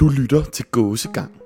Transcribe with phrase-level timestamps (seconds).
[0.00, 1.40] Du lytter til Gåsegang.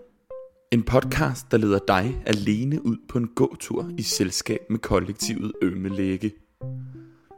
[0.73, 6.33] En podcast, der leder dig alene ud på en gåtur i selskab med kollektivet Ømelægge.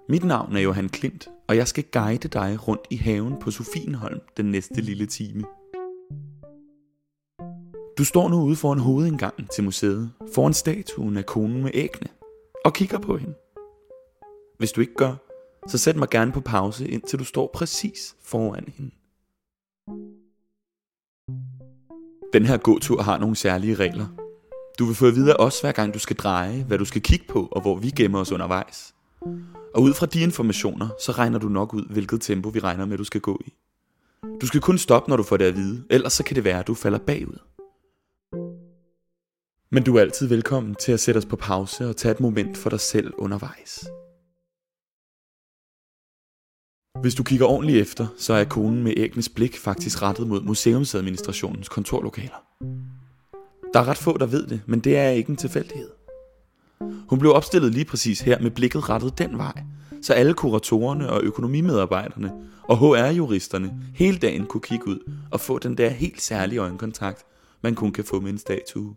[0.09, 4.21] Mit navn er Johan Klint, og jeg skal guide dig rundt i haven på Sofienholm
[4.37, 5.45] den næste lille time.
[7.99, 12.09] Du står nu ude foran hovedindgangen til museet, foran statuen af konen med ægne,
[12.65, 13.35] og kigger på hende.
[14.59, 15.15] Hvis du ikke gør,
[15.69, 19.02] så sæt mig gerne på pause, indtil du står præcis foran hende.
[22.33, 24.07] Den her gåtur har nogle særlige regler.
[24.79, 27.03] Du vil få at vide af os, hver gang du skal dreje, hvad du skal
[27.03, 28.95] kigge på, og hvor vi gemmer os undervejs.
[29.75, 32.99] Og ud fra de informationer, så regner du nok ud, hvilket tempo vi regner med,
[32.99, 33.53] du skal gå i.
[34.41, 36.59] Du skal kun stoppe, når du får det at vide, ellers så kan det være,
[36.59, 37.39] at du falder bagud.
[39.71, 42.57] Men du er altid velkommen til at sætte os på pause og tage et moment
[42.57, 43.85] for dig selv undervejs.
[47.01, 51.69] Hvis du kigger ordentligt efter, så er konen med ægnes blik faktisk rettet mod museumsadministrationens
[51.69, 52.45] kontorlokaler.
[53.75, 55.91] Der er ret få, der ved det, men det er ikke en tilfældighed.
[57.09, 59.63] Hun blev opstillet lige præcis her med blikket rettet den vej,
[60.03, 65.77] så alle kuratorerne og økonomimedarbejderne og HR-juristerne hele dagen kunne kigge ud og få den
[65.77, 67.25] der helt særlige øjenkontakt,
[67.63, 68.95] man kun kan få med en statue.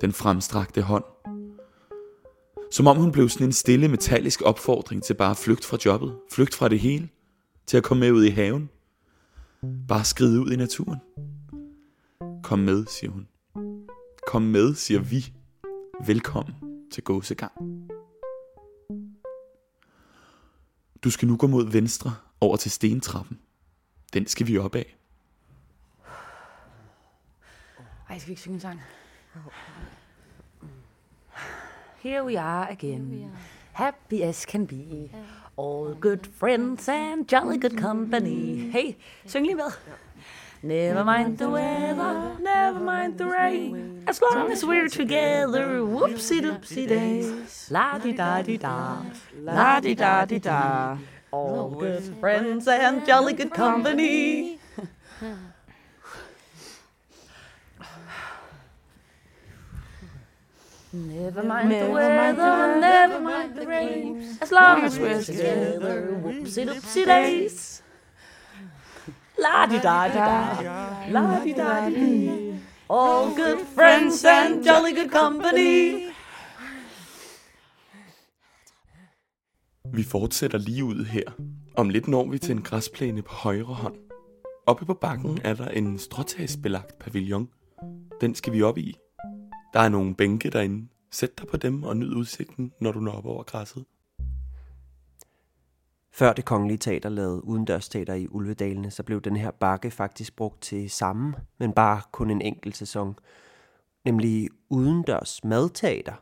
[0.00, 1.04] Den fremstrakte hånd.
[2.72, 6.18] Som om hun blev sådan en stille metallisk opfordring til bare at flygte fra jobbet,
[6.32, 7.08] flygte fra det hele,
[7.66, 8.70] til at komme med ud i haven.
[9.88, 10.98] Bare skride ud i naturen.
[12.42, 13.28] Kom med, siger hun.
[14.26, 15.32] Kom med, siger vi.
[16.06, 16.54] Velkommen
[16.92, 17.52] til gåsegang.
[21.04, 23.40] Du skal nu gå mod venstre over til stentrappen.
[24.12, 24.96] Den skal vi op af.
[28.08, 28.80] Ej, skal vi ikke synge en sang?
[32.02, 33.30] Here we are again.
[33.74, 35.10] Happy as can be.
[35.56, 38.70] All good friends and jolly good company.
[38.72, 39.72] Hey, syng lige med.
[40.62, 46.88] Never mind the weather, never mind the rain, as long as we're together, whoopsie doopsie
[46.88, 47.68] days.
[47.70, 49.04] La di da di da,
[49.36, 50.96] la di da di da.
[51.32, 54.58] All good friends and jolly good company.
[60.92, 67.06] Never mind the weather, never mind the rain, as long as we're together, whoopsie doopsie
[67.06, 67.82] days.
[69.38, 72.54] La di da da, la di da di.
[72.88, 76.10] All good friends and jolly good company.
[79.92, 81.24] Vi fortsætter lige ud her.
[81.76, 83.96] Om lidt når vi til en græsplæne på højre hånd.
[84.66, 87.48] Oppe på bakken er der en stråtagsbelagt pavillon.
[88.20, 88.96] Den skal vi op i.
[89.72, 90.88] Der er nogle bænke derinde.
[91.10, 93.84] Sæt dig på dem og nyd udsigten, når du når op over græsset.
[96.12, 100.62] Før det kongelige teater lavede udendørsteater i Ulvedalene, så blev den her bakke faktisk brugt
[100.62, 103.18] til samme, men bare kun en enkelt sæson.
[104.04, 106.12] Nemlig udendørs madteater.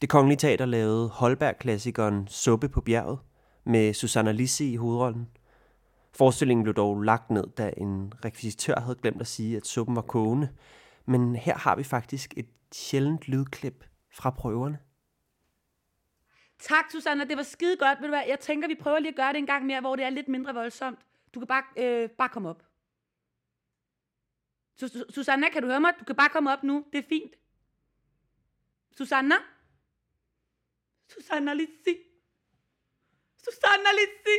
[0.00, 3.18] Det kongelige teater lavede Holberg-klassikeren Suppe på bjerget
[3.64, 5.28] med Susanna Lisse i hovedrollen.
[6.14, 10.02] Forestillingen blev dog lagt ned, da en rekvisitør havde glemt at sige, at suppen var
[10.02, 10.48] kogende.
[11.06, 14.78] Men her har vi faktisk et sjældent lydklip fra prøverne.
[16.58, 17.24] Tak, Susanna.
[17.24, 17.98] Det var skide godt.
[18.00, 18.22] Ved du hvad?
[18.28, 20.28] Jeg tænker, vi prøver lige at gøre det en gang mere, hvor det er lidt
[20.28, 20.98] mindre voldsomt.
[21.34, 22.62] Du kan bare, øh, bare komme op.
[24.82, 25.92] Su- Susanna, kan du høre mig?
[26.00, 26.84] Du kan bare komme op nu.
[26.92, 27.32] Det er fint.
[28.98, 29.34] Susanna?
[31.08, 31.96] Susanna Lissi.
[33.44, 34.38] Susanna Lissi.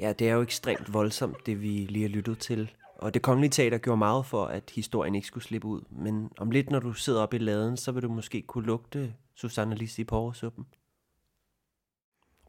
[0.00, 2.76] Ja, det er jo ekstremt voldsomt, det vi lige har lyttet til.
[3.02, 5.80] Og det kongelige teater gjorde meget for, at historien ikke skulle slippe ud.
[5.90, 9.14] Men om lidt, når du sidder oppe i laden, så vil du måske kunne lugte
[9.34, 10.66] Susanna Lissi på suppen.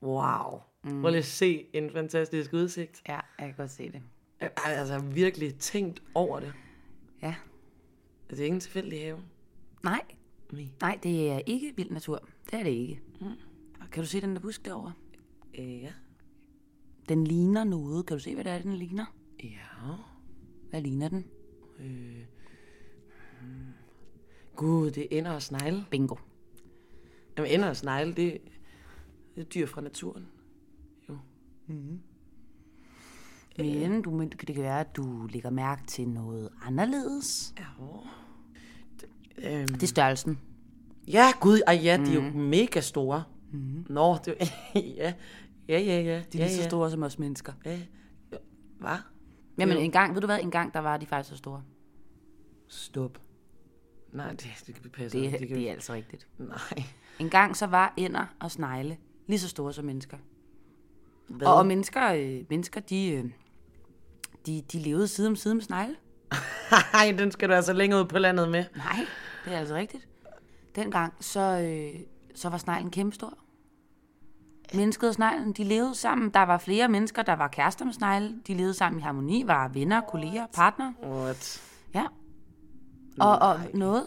[0.03, 0.61] Wow.
[0.83, 1.01] Mm.
[1.01, 3.01] Prøv lige at se en fantastisk udsigt.
[3.07, 4.01] Ja, jeg kan godt se det.
[4.41, 6.53] Jeg har altså virkelig tænkt over det.
[7.21, 7.35] Ja.
[8.29, 9.19] Det er ikke en tilfældig have.
[9.83, 10.01] Nej,
[10.51, 10.67] Nej.
[10.81, 12.27] nej, det er ikke vild natur.
[12.51, 13.01] Det er det ikke.
[13.21, 13.27] Mm.
[13.91, 14.93] Kan du se den der busk derovre?
[15.59, 15.91] Øh, ja.
[17.09, 18.05] Den ligner noget.
[18.05, 19.05] Kan du se, hvad det er, den ligner?
[19.43, 19.93] Ja.
[20.73, 21.25] Hvad ligner den?
[21.79, 22.25] Øh.
[23.41, 23.73] hmm.
[24.55, 25.85] Gud, det er ender og snegle.
[25.91, 26.15] Bingo.
[27.37, 28.41] Jamen, ender og snegle, det,
[29.35, 30.27] det er dyr fra naturen.
[33.57, 37.53] Men du, men det kan være, at du lægger mærke til noget anderledes.
[37.59, 37.65] Ja.
[39.37, 39.67] Øhm.
[39.67, 40.39] Det er størrelsen.
[41.07, 43.23] Ja, gud, ej, ja, de er jo mega store.
[43.51, 43.85] Mm.
[43.89, 44.45] Nå, det er,
[44.79, 45.13] ja,
[45.69, 46.23] ja, ja, ja.
[46.33, 46.67] De er ja, lige så ja.
[46.67, 47.53] store som os mennesker.
[47.65, 47.71] Ja.
[48.31, 48.37] Ja.
[48.79, 48.97] Hvad?
[49.57, 49.83] Jamen Jo.
[49.83, 51.63] en gang, ved du hvad, en gang der var de faktisk så store.
[52.67, 53.19] Stop.
[54.11, 55.21] Nej, det, det kan passe.
[55.21, 56.27] Det, kan, det er altså rigtigt.
[56.37, 56.83] Nej.
[57.19, 58.97] En gang så var ænder og snegle
[59.27, 60.17] lige så store som mennesker.
[61.27, 61.47] Hvad?
[61.47, 63.25] Og, og mennesker, øh, mennesker de, øh,
[64.45, 65.95] de, de levede side om side med snegle.
[66.93, 68.65] Nej, den skal du altså længere ud på landet med.
[68.75, 69.05] Nej,
[69.45, 70.07] det er altså rigtigt.
[70.75, 71.99] Dengang, så, øh,
[72.35, 73.37] så var sneglen kæmpestor.
[74.73, 76.29] Mennesket og sneglen, de levede sammen.
[76.29, 78.35] Der var flere mennesker, der var kærester med snegle.
[78.47, 80.93] De levede sammen i harmoni, var venner, kolleger, partner.
[81.03, 81.61] What?
[81.93, 82.03] Ja.
[83.19, 84.05] Og, og noget,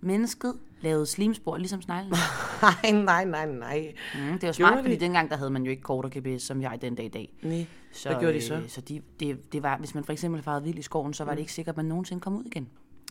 [0.00, 2.12] mennesket lavede slimspor, ligesom sneglen.
[2.62, 3.92] Nej, nej, nej, nej.
[4.14, 4.82] Mm, det var Gjorde smart, de?
[4.82, 7.08] fordi dengang, der havde man jo ikke kort og GPS, som jeg den dag i
[7.08, 7.32] dag.
[7.42, 7.66] Nej.
[7.92, 8.54] Så, Hvad gjorde de så?
[8.54, 11.24] Øh, så de, det, det var, hvis man for eksempel farede vild i skoven, så
[11.24, 12.68] var det ikke sikkert, at man nogensinde kom ud igen.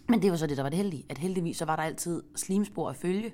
[0.09, 1.05] Men det var så det, der var det heldige.
[1.09, 3.33] At heldigvis, så var der altid slimspor at følge.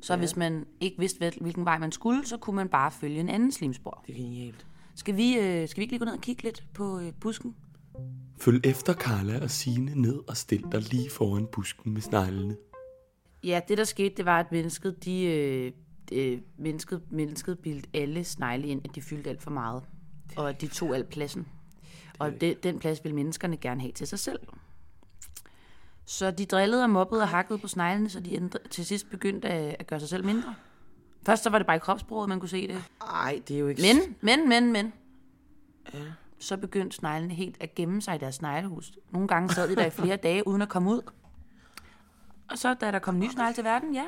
[0.00, 0.18] Så ja.
[0.18, 3.28] hvis man ikke vidste, hvil- hvilken vej man skulle, så kunne man bare følge en
[3.28, 4.04] anden slimspor.
[4.06, 4.66] Det er genialt.
[4.94, 7.56] Skal vi, øh, skal vi ikke lige gå ned og kigge lidt på øh, busken?
[8.40, 12.56] Følg efter Karla og Signe ned og stil dig lige foran busken med sneglene.
[13.44, 15.72] Ja, det der skete, det var, at mennesket, de, øh,
[16.12, 19.82] øh, mennesket, mennesket bildte alle snegle ind, at de fyldte alt for meget.
[20.36, 21.46] Og at de tog al pladsen.
[22.18, 24.38] Og det, den plads ville menneskerne gerne have til sig selv.
[26.06, 29.48] Så de drillede og mobbede og hakkede på sneglene, så de ændre, til sidst begyndte
[29.48, 30.54] at, at gøre sig selv mindre.
[31.22, 32.84] Først så var det bare i kropsproget, man kunne se det.
[33.00, 33.82] Ej, det er jo ikke...
[33.82, 34.92] Men, men, men, men.
[35.94, 35.98] Ja.
[36.38, 38.92] Så begyndte sneglene helt at gemme sig i deres sneglehus.
[39.10, 41.02] Nogle gange sad de der i flere dage, uden at komme ud.
[42.50, 44.04] Og så, da der kom nye snegle til verden, ja,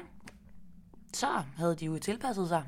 [1.12, 2.64] så havde de jo tilpasset sig.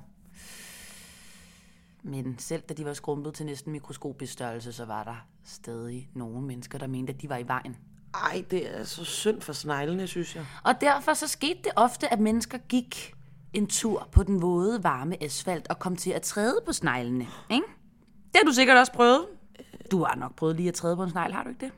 [2.02, 6.42] Men selv da de var skrumpet til næsten mikroskopisk størrelse, så var der stadig nogle
[6.42, 7.76] mennesker, der mente, at de var i vejen.
[8.14, 10.46] Ej, det er så synd for sneglene, synes jeg.
[10.64, 13.14] Og derfor så skete det ofte, at mennesker gik
[13.52, 17.26] en tur på den våde, varme asfalt og kom til at træde på sneglene.
[17.50, 17.66] Ikke?
[18.32, 19.26] Det har du sikkert også prøvet.
[19.90, 21.72] Du har nok prøvet lige at træde på en snegl, har du ikke det?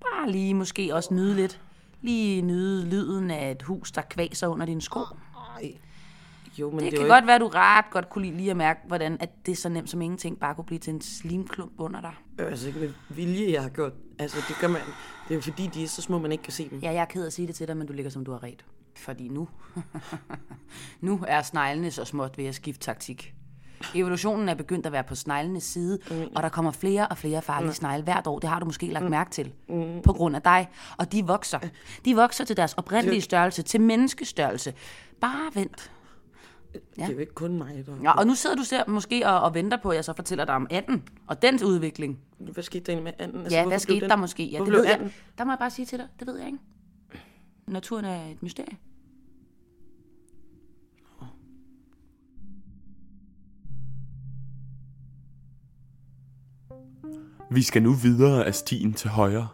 [0.00, 1.60] Bare lige måske også nyde lidt.
[2.02, 5.00] Lige nyde lyden af et hus, der kvaser under dine sko.
[5.56, 5.74] Ej.
[6.58, 8.36] Jo, men Det, det, er kan jo godt være, at du ret godt kunne lide
[8.36, 10.92] lige at mærke, hvordan at det er så nemt som ingenting bare kunne blive til
[10.94, 12.14] en slimklump under dig.
[12.38, 13.92] ikke, altså ikke med vilje, jeg har gjort.
[14.18, 14.80] Altså, det gør man...
[15.28, 16.78] Det er jo fordi, de er så små, man ikke kan se dem.
[16.78, 18.32] Ja, jeg er ked af at sige det til dig, men du ligger som du
[18.32, 18.64] har ret.
[18.96, 19.48] Fordi nu,
[21.00, 23.34] nu er sneglene så småt ved at skifte taktik.
[23.94, 25.98] Evolutionen er begyndt at være på sneglenes side,
[26.34, 28.38] og der kommer flere og flere farlige snegle hvert år.
[28.38, 29.52] Det har du måske lagt mærke til,
[30.04, 30.68] på grund af dig.
[30.96, 31.58] Og de vokser.
[32.04, 34.74] De vokser til deres oprindelige størrelse, til menneskestørrelse.
[35.20, 35.90] Bare vent.
[36.96, 37.96] Det er jo ikke kun mig, der...
[38.02, 40.44] Ja, og nu sidder du ser, måske og, og venter på, at jeg så fortæller
[40.44, 42.18] dig om anden og dens udvikling.
[42.38, 43.42] Hvad skete der egentlig med anden?
[43.42, 44.44] Altså, Ja, hvad skete den- der måske?
[44.44, 44.94] Ja, det blev ved jeg.
[44.94, 45.12] anden?
[45.38, 46.58] Der må jeg bare sige til dig, det ved jeg ikke.
[47.66, 48.76] Naturen er et mysterie.
[57.50, 59.48] Vi skal nu videre af stien til højre.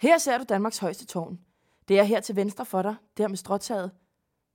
[0.00, 1.38] Her ser du Danmarks højeste tårn.
[1.88, 3.90] Det er her til venstre for dig, der med stråtaget.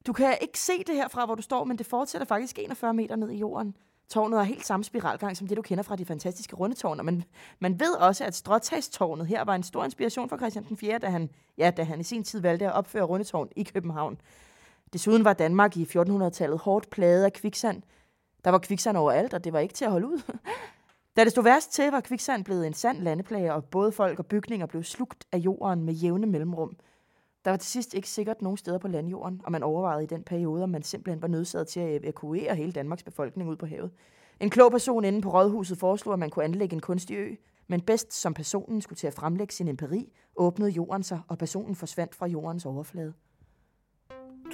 [0.08, 2.94] Du kan ikke se det her fra, hvor du står, men det fortsætter faktisk 41
[2.94, 3.76] meter ned i jorden.
[4.10, 7.24] Tårnet har helt samme spiralgang som det, du kender fra de fantastiske rundetårner, men
[7.60, 11.10] man ved også, at stråtagstårnet her var en stor inspiration for Christian den 4., da
[11.10, 14.22] han, ja, da han i sin tid valgte at opføre rundetårn i København.
[14.94, 17.82] Desuden var Danmark i 1400-tallet hårdt plaget af kviksand.
[18.44, 20.22] Der var kviksand overalt, og det var ikke til at holde ud.
[21.16, 24.26] Da det stod værst til, var kviksand blevet en sand landeplage, og både folk og
[24.26, 26.78] bygninger blev slugt af jorden med jævne mellemrum.
[27.46, 30.24] Der var til sidst ikke sikkert nogen steder på landjorden, og man overvejede i den
[30.24, 33.92] periode, om man simpelthen var nødsaget til at evakuere hele Danmarks befolkning ud på havet.
[34.40, 37.36] En klog person inde på rådhuset foreslog, at man kunne anlægge en kunstig ø,
[37.68, 41.76] men bedst som personen skulle til at fremlægge sin empiri, åbnede jorden sig, og personen
[41.76, 43.14] forsvandt fra jordens overflade.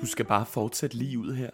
[0.01, 1.50] Du skal bare fortsætte lige ud her.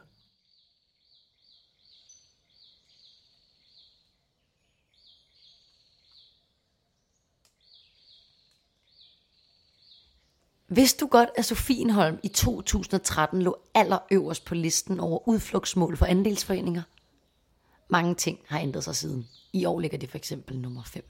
[10.76, 16.82] Vidste du godt, at Sofienholm i 2013 lå allerøverst på listen over udflugtsmål for andelsforeninger?
[17.90, 19.28] Mange ting har ændret sig siden.
[19.54, 21.04] I år ligger det for eksempel nummer 5.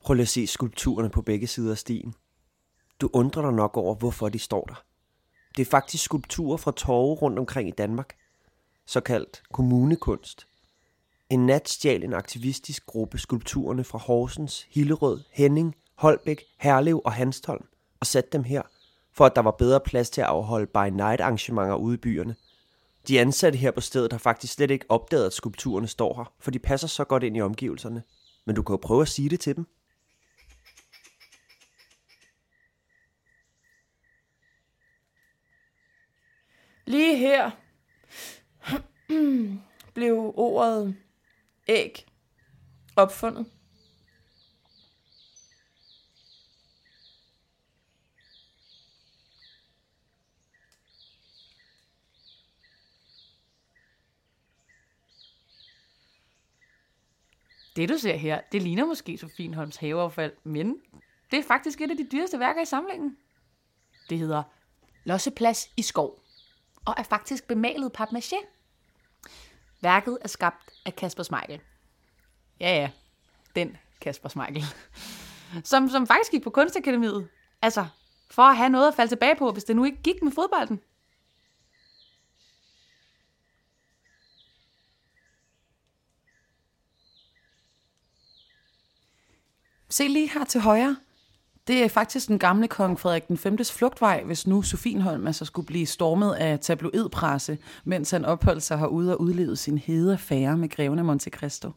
[0.00, 2.14] Prøv lige at se skulpturerne på begge sider af stien.
[3.00, 4.84] Du undrer dig nok over, hvorfor de står der.
[5.56, 8.16] Det er faktisk skulpturer fra torve rundt omkring i Danmark.
[8.86, 10.49] Såkaldt kommunekunst.
[11.30, 17.66] En nat stjal en aktivistisk gruppe skulpturerne fra Horsens, Hillerød, Henning, Holbæk, Herlev og Hanstholm
[18.00, 18.62] og satte dem her,
[19.12, 22.36] for at der var bedre plads til at afholde by night arrangementer ude i byerne.
[23.08, 26.50] De ansatte her på stedet har faktisk slet ikke opdaget, at skulpturerne står her, for
[26.50, 28.02] de passer så godt ind i omgivelserne.
[28.44, 29.66] Men du kan jo prøve at sige det til dem.
[36.86, 37.50] Lige her
[39.94, 40.96] blev ordet
[41.68, 42.06] æg
[42.96, 43.46] opfundet?
[57.76, 60.76] Det, du ser her, det ligner måske Sofienholms haveaffald, men
[61.30, 63.16] det er faktisk et af de dyreste værker i samlingen.
[64.10, 64.42] Det hedder
[65.04, 66.20] Losseplads i skov,
[66.84, 68.59] og er faktisk bemalet papmaché.
[69.80, 71.60] Værket er skabt af Kasper Smeichel.
[72.60, 72.90] Ja, ja,
[73.54, 74.64] den Kasper Smeichel.
[75.64, 77.28] Som, som faktisk gik på Kunstakademiet.
[77.62, 77.86] Altså,
[78.30, 80.80] for at have noget at falde tilbage på, hvis det nu ikke gik med fodbolden.
[89.88, 90.96] Se lige her til højre.
[91.70, 93.58] Det er faktisk den gamle kong Frederik den 5.
[93.64, 99.12] flugtvej, hvis nu Sofienholm altså skulle blive stormet af tabloidpresse, mens han opholdt sig herude
[99.16, 101.70] og udlevede sin hede affære med greven af Monte Cristo.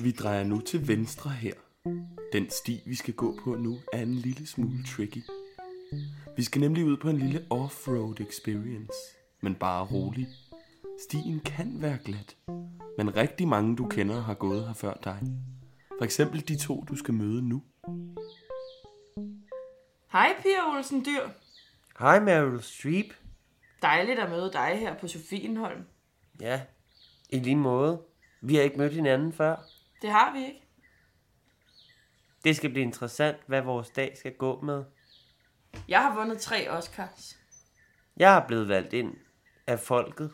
[0.00, 1.52] Vi drejer nu til venstre her.
[2.32, 5.22] Den sti, vi skal gå på nu, er en lille smule tricky.
[6.36, 8.98] Vi skal nemlig ud på en lille off-road experience.
[9.42, 10.28] Men bare rolig.
[11.08, 12.36] Stien kan være glat.
[12.98, 15.18] Men rigtig mange, du kender, har gået her før dig.
[15.98, 17.62] For eksempel de to, du skal møde nu.
[20.14, 21.28] Hej, Pia Olsen Dyr.
[21.98, 23.14] Hej Meryl Streep.
[23.82, 25.84] Dejligt at møde dig her på Sofienholm.
[26.40, 26.62] Ja,
[27.30, 28.02] i lige måde.
[28.40, 29.56] Vi har ikke mødt hinanden før.
[30.02, 30.68] Det har vi ikke.
[32.44, 34.84] Det skal blive interessant, hvad vores dag skal gå med.
[35.88, 37.36] Jeg har vundet tre Oscars.
[38.16, 39.14] Jeg er blevet valgt ind
[39.66, 40.32] af folket.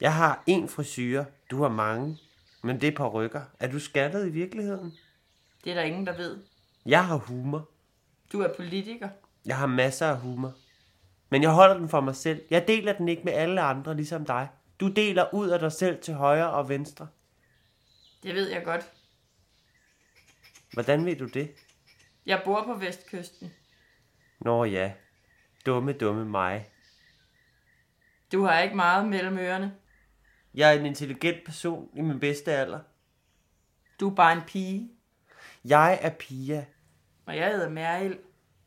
[0.00, 2.18] Jeg har en frisyr, du har mange,
[2.62, 3.42] men det er på rykker.
[3.60, 4.92] Er du skattet i virkeligheden?
[5.64, 6.38] Det er der ingen, der ved.
[6.86, 7.68] Jeg har humor.
[8.32, 9.08] Du er politiker.
[9.46, 10.54] Jeg har masser af humor.
[11.30, 12.42] Men jeg holder den for mig selv.
[12.50, 14.48] Jeg deler den ikke med alle andre, ligesom dig.
[14.80, 17.08] Du deler ud af dig selv til højre og venstre.
[18.22, 18.92] Det ved jeg godt.
[20.72, 21.50] Hvordan ved du det?
[22.26, 23.52] Jeg bor på Vestkysten.
[24.40, 24.92] Nå ja,
[25.66, 26.68] dumme, dumme mig.
[28.32, 29.74] Du har ikke meget mellem ørerne.
[30.54, 32.80] Jeg er en intelligent person i min bedste alder.
[34.00, 34.90] Du er bare en pige.
[35.64, 36.64] Jeg er Pia,
[37.28, 38.16] Og jeg hedder Meryl.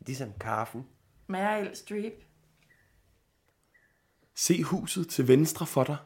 [0.06, 0.88] ligesom kaffen.
[1.28, 2.14] Meryl Streep.
[4.36, 5.98] Se huset til venstre for dig.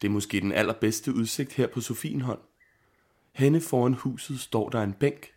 [0.00, 2.40] Det er måske den allerbedste udsigt her på Sofienholm.
[3.32, 5.32] Henne foran huset står der en bænk.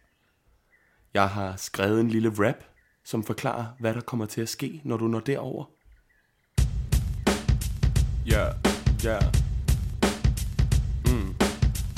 [1.13, 2.63] Jeg har skrevet en lille rap,
[3.03, 5.65] som forklarer, hvad der kommer til at ske, når du når derover.
[8.25, 8.45] Ja,
[9.03, 9.19] ja.
[9.19, 9.52] Mm.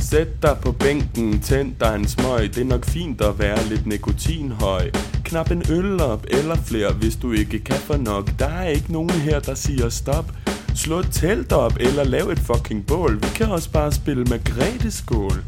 [0.09, 2.55] Sæt dig på bænken, tænd dig en smøg.
[2.55, 4.91] Det er nok fint at være lidt nikotinhøj.
[5.23, 8.39] Knap en øl op eller flere, hvis du ikke kan for nok.
[8.39, 10.31] Der er ikke nogen her, der siger stop.
[10.75, 13.15] Slå et telt op eller lav et fucking bål.
[13.15, 15.43] Vi kan også bare spille med skål.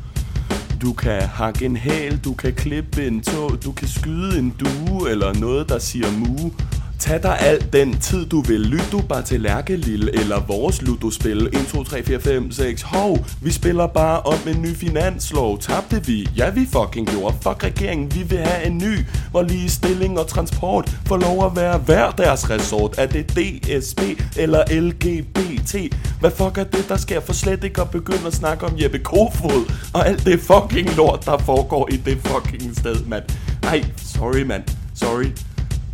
[0.82, 5.10] Du kan hakke en hæl, du kan klippe en tå, du kan skyde en due
[5.10, 6.52] eller noget, der siger mu.
[7.00, 10.82] Tag dig al den tid du vil, lyt du bare til Lærke Lille eller vores
[10.82, 11.48] ludospil.
[11.48, 15.60] 1, 2, 3, 4, 5, 6 Hov, vi spiller bare om en ny finanslov.
[15.60, 16.30] Tabte vi?
[16.38, 17.36] Ja vi fucking gjorde.
[17.42, 19.06] Fuck regeringen, vi vil have en ny.
[19.32, 22.96] Hvor ligestilling og transport får lov at være hver deres resort.
[22.98, 24.00] Er det DSB
[24.38, 25.76] eller LGBT?
[26.20, 27.20] Hvad fuck er det der sker?
[27.20, 31.26] For slet ikke at begynde at snakke om Jeppe Kofod Og alt det fucking lort
[31.26, 33.24] der foregår i det fucking sted mand.
[33.64, 34.64] Ej, sorry mand,
[34.96, 35.32] sorry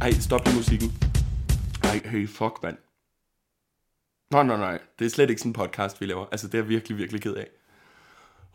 [0.04, 0.92] ej, stop lige musikken.
[1.84, 2.78] Ej, hey, fuck, mand.
[4.32, 4.80] Nej, nej, nej.
[5.00, 6.26] Det er slet ikke sådan en podcast, vi laver.
[6.32, 7.48] Altså, det er jeg virkelig, virkelig ked af.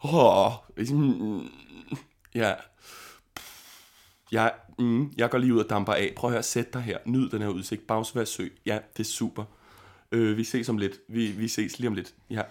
[0.05, 0.53] Åh, oh,
[0.89, 1.49] mm,
[2.35, 2.55] ja.
[4.33, 6.13] Jeg, mm, jeg går lige ud og damper af.
[6.17, 6.99] Prøv at høre, sæt dig her.
[7.05, 7.87] Nyd den her udsigt.
[7.87, 8.49] Bagsvær sø.
[8.67, 9.45] Ja, det er super.
[10.13, 10.95] Øh, vi ses om lidt.
[11.09, 12.15] Vi, vi ses lige om lidt.
[12.31, 12.43] Ja.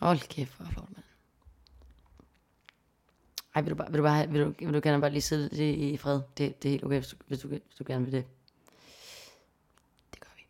[0.00, 1.04] Hold kæft, hvor flot, mand.
[3.54, 5.48] Ej, vil du, bare, vil, du bare, vil, du, vil du gerne bare lige sidde
[5.56, 6.20] det i fred?
[6.38, 8.24] Det, det er helt okay, hvis du, hvis, du, hvis du gerne vil det.
[10.10, 10.42] Det gør vi.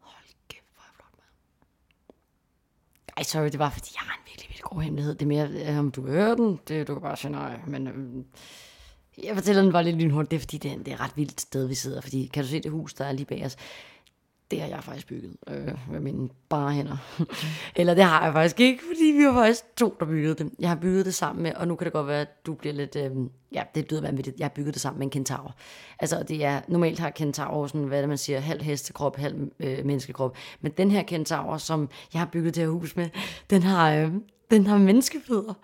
[0.00, 1.32] Hold kæft, hvor er flot, mand.
[3.16, 5.14] Ej, sorry, det var fordi, jeg har en virkelig, virkelig god hemmelighed.
[5.14, 7.60] Det er mere, øh, om du hører den, det, du kan bare sige nej.
[7.66, 8.24] Men Øh,
[9.24, 10.30] jeg fortæller den bare lidt lynhurtigt.
[10.30, 12.00] Det er fordi, det er, det er et ret vildt sted, vi sidder.
[12.00, 13.56] Fordi, kan du se det hus, der er lige bag os?
[14.50, 16.96] Det har jeg faktisk bygget øh, med mine bare hænder.
[17.76, 20.50] Eller det har jeg faktisk ikke, fordi vi var faktisk to, der byggede det.
[20.58, 22.72] Jeg har bygget det sammen med, og nu kan det godt være, at du bliver
[22.72, 22.96] lidt...
[22.96, 23.10] Øh,
[23.52, 24.38] ja, det lyder vanvittigt.
[24.38, 25.54] Jeg har bygget det sammen med en kentaur.
[25.98, 26.60] Altså, det er...
[26.68, 30.36] Normalt har kentaur sådan, hvad det, man siger, halv hestekrop, halv øh, menneskekrop.
[30.60, 33.08] Men den her kentaur, som jeg har bygget det her hus med,
[33.50, 34.12] den har, øh,
[34.50, 35.54] den har menneskefødder.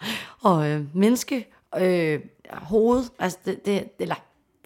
[0.40, 1.46] Og øh, menneske...
[1.78, 2.20] Øh,
[2.52, 4.14] hoved, altså det, det, eller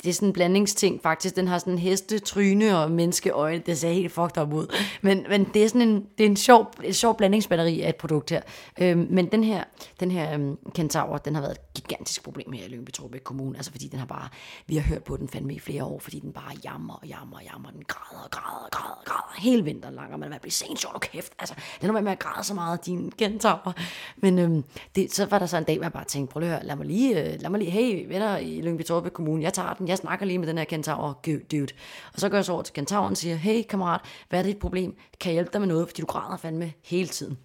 [0.08, 1.36] det er sådan en blandingsting faktisk.
[1.36, 3.62] Den har sådan en heste, tryne og menneskeøjne.
[3.66, 4.74] Det ser helt fucked op ud.
[5.02, 7.96] Men, men det er sådan en, det er en sjov, en sjov blandingsbatteri af et
[7.96, 8.40] produkt her.
[8.80, 9.64] Øhm, men den her,
[10.00, 13.56] den her øhm, Kentaur, den har været et gigantisk problem her i Lyngby Torbæk Kommune.
[13.56, 14.28] Altså fordi den har bare,
[14.66, 17.36] vi har hørt på den fandme i flere år, fordi den bare jammer og jammer
[17.36, 17.70] og jammer.
[17.70, 20.52] Den græder og græder og græder og græder hele vinteren lang, og man vil blive
[20.52, 21.32] sent sjov kæft.
[21.38, 23.74] Altså, den har med at græde så meget, din Kentaur.
[24.16, 24.64] Men øhm,
[24.96, 26.66] det, så var der så en dag, hvor jeg bare tænkte, prøv lige at høre,
[26.66, 29.74] lad mig lige, øh, lad mig lige, hey venner i Lyngby Torbæk Kommune, jeg tager
[29.74, 31.68] den, jeg snakker lige med den her Kentaur, dude.
[32.14, 34.58] Og så går jeg så over til Kentauren og siger, hey kammerat, hvad er dit
[34.58, 34.96] problem?
[35.20, 37.38] Kan jeg hjælpe dig med noget, fordi du græder fandme hele tiden.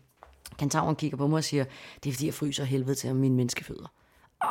[0.57, 1.65] Kentauren kigger på mig og siger,
[2.03, 3.87] det er fordi jeg fryser helvede til om mine menneskefødder.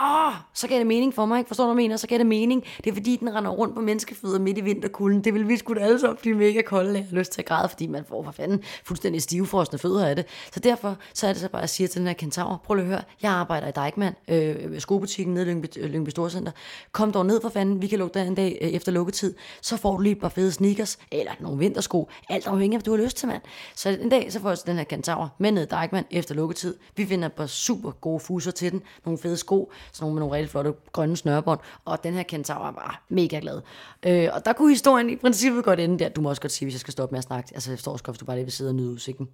[0.00, 1.48] Åh, så gav det mening for mig, ikke?
[1.48, 1.96] Forstår du, hvad jeg mener?
[1.96, 2.64] Så gav det mening.
[2.84, 5.24] Det er fordi, den render rundt på menneskefødder midt i vinterkulden.
[5.24, 7.06] Det vil vi sgu da alle sammen blive mega kolde af.
[7.10, 10.26] lyst til at græde, fordi man får for fanden fuldstændig stivfrosne fødder af det.
[10.52, 12.84] Så derfor så er det så bare at sige til den her kentaur, prøv lige
[12.84, 16.52] at høre, jeg arbejder i Dijkman, øh, skobutikken nede i Lyngby, øh, Lyngby Storcenter.
[16.92, 19.34] Kom dog ned for fanden, vi kan lukke der en dag øh, efter lukketid.
[19.60, 22.84] Så får du lige et par fede sneakers, eller nogle vintersko, alt afhængig af, hvad
[22.84, 23.42] du har lyst til, mand.
[23.74, 26.74] Så en dag, så får jeg den her kentaur med ned i Dijkman efter lukketid.
[26.96, 30.20] Vi finder et par super gode fuser til den, nogle fede sko, sådan nogle med
[30.20, 33.60] nogle rigtig flotte grønne snørbånd, og den her kentaur er bare mega glad.
[34.06, 36.08] Øh, og der kunne historien i princippet godt ende der.
[36.08, 37.50] Du må også godt sige, hvis jeg skal stoppe med at snakke.
[37.54, 39.28] Altså, jeg forstår også godt, hvis du bare lige vil sidde og nyde udsigten.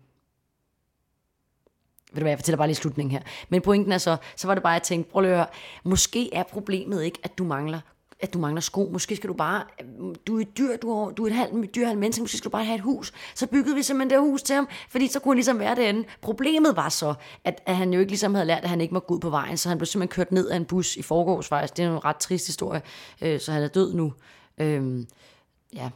[2.12, 3.21] Ved du hvad, jeg fortæller bare lige slutningen her.
[3.49, 5.47] Men pointen er så, så var det bare, at jeg tænkte, prøv at høre,
[5.85, 7.81] måske er problemet ikke, at du mangler
[8.20, 8.88] at du mangler sko.
[8.92, 9.64] Måske skal du bare,
[10.26, 12.50] du er et dyr, du er, du er et halvt dyr, halv menneske, måske skal
[12.50, 13.12] du bare have et hus.
[13.34, 16.04] Så byggede vi simpelthen det hus til ham, fordi så kunne han ligesom være derinde.
[16.20, 19.00] Problemet var så, at, at han jo ikke ligesom havde lært, at han ikke må
[19.00, 21.48] gå ud på vejen, så han blev simpelthen kørt ned af en bus i forgårs
[21.48, 21.76] faktisk.
[21.76, 22.82] Det er en ret trist historie,
[23.22, 24.12] øh, så han er død nu.
[24.58, 25.06] Øh,
[25.75, 25.90] ja.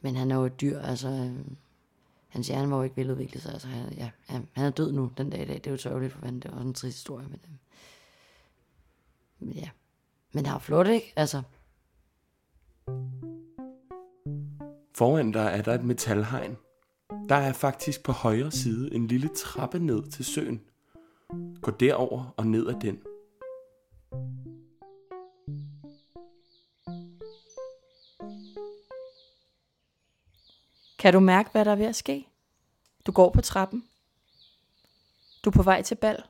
[0.00, 1.08] Men han er jo et dyr, altså...
[1.08, 1.30] Øh,
[2.28, 5.30] hans hjerne var jo ikke veludviklet sig, altså han, ja, han, er død nu den
[5.30, 5.54] dag i dag.
[5.54, 7.40] Det er jo sørgeligt for fanden, det var også en trist historie, men...
[7.44, 7.56] Øh,
[9.40, 9.68] ja.
[10.32, 11.12] Men det er flot, ikke?
[11.16, 11.42] Altså.
[14.94, 16.56] Foran dig er der et metalhegn.
[17.28, 20.60] Der er faktisk på højre side en lille trappe ned til søen.
[21.62, 23.02] Gå derover og ned ad den.
[30.98, 32.28] Kan du mærke, hvad der er ved at ske?
[33.06, 33.84] Du går på trappen.
[35.44, 36.22] Du er på vej til bal.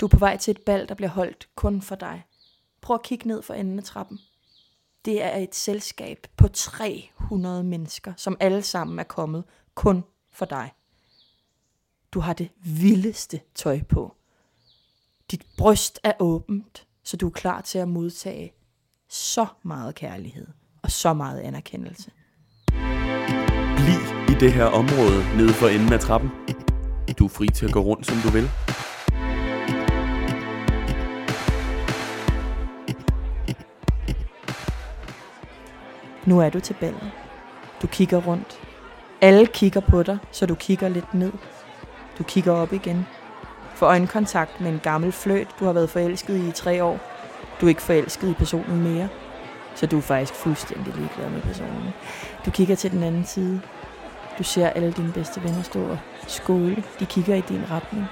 [0.00, 2.24] Du er på vej til et bal, der bliver holdt kun for dig.
[2.80, 4.18] Prøv at kigge ned for enden af trappen.
[5.04, 10.72] Det er et selskab på 300 mennesker, som alle sammen er kommet kun for dig.
[12.12, 14.14] Du har det vildeste tøj på.
[15.30, 18.52] Dit bryst er åbent, så du er klar til at modtage
[19.08, 20.46] så meget kærlighed
[20.82, 22.10] og så meget anerkendelse.
[23.76, 26.30] Bliv i det her område nede for enden af trappen.
[27.18, 28.50] Du er fri til at gå rundt, som du vil.
[36.26, 37.10] Nu er du til ballet.
[37.82, 38.60] Du kigger rundt.
[39.20, 41.32] Alle kigger på dig, så du kigger lidt ned.
[42.18, 43.06] Du kigger op igen.
[43.74, 47.00] Får øjenkontakt med en gammel fløt, du har været forelsket i i tre år.
[47.60, 49.08] Du er ikke forelsket i personen mere,
[49.74, 51.94] så du er faktisk fuldstændig ligeglad med personen.
[52.46, 53.60] Du kigger til den anden side.
[54.38, 56.84] Du ser alle dine bedste venner stå og skåle.
[57.00, 58.06] De kigger i din retning.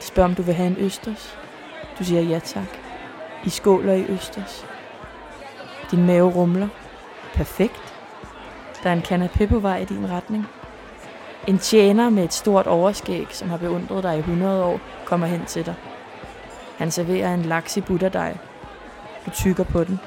[0.00, 1.38] De spørger, om du vil have en østers.
[1.98, 2.68] Du siger ja tak.
[3.44, 4.66] I skåler i østers.
[5.90, 6.68] Din mave rumler.
[7.34, 7.94] Perfekt.
[8.82, 10.46] Der er en kanapé på vej i din retning.
[11.46, 15.44] En tjener med et stort overskæg, som har beundret dig i 100 år, kommer hen
[15.44, 15.74] til dig.
[16.78, 18.36] Han serverer en laks i butterdej.
[19.26, 20.00] Du tykker på den.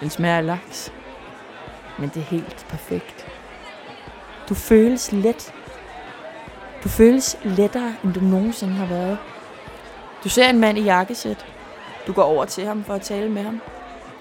[0.00, 0.92] Den smager af laks.
[1.98, 3.26] Men det er helt perfekt.
[4.48, 5.54] Du føles let.
[6.84, 9.18] Du føles lettere, end du nogensinde har været.
[10.24, 11.46] Du ser en mand i jakkesæt.
[12.06, 13.60] Du går over til ham for at tale med ham.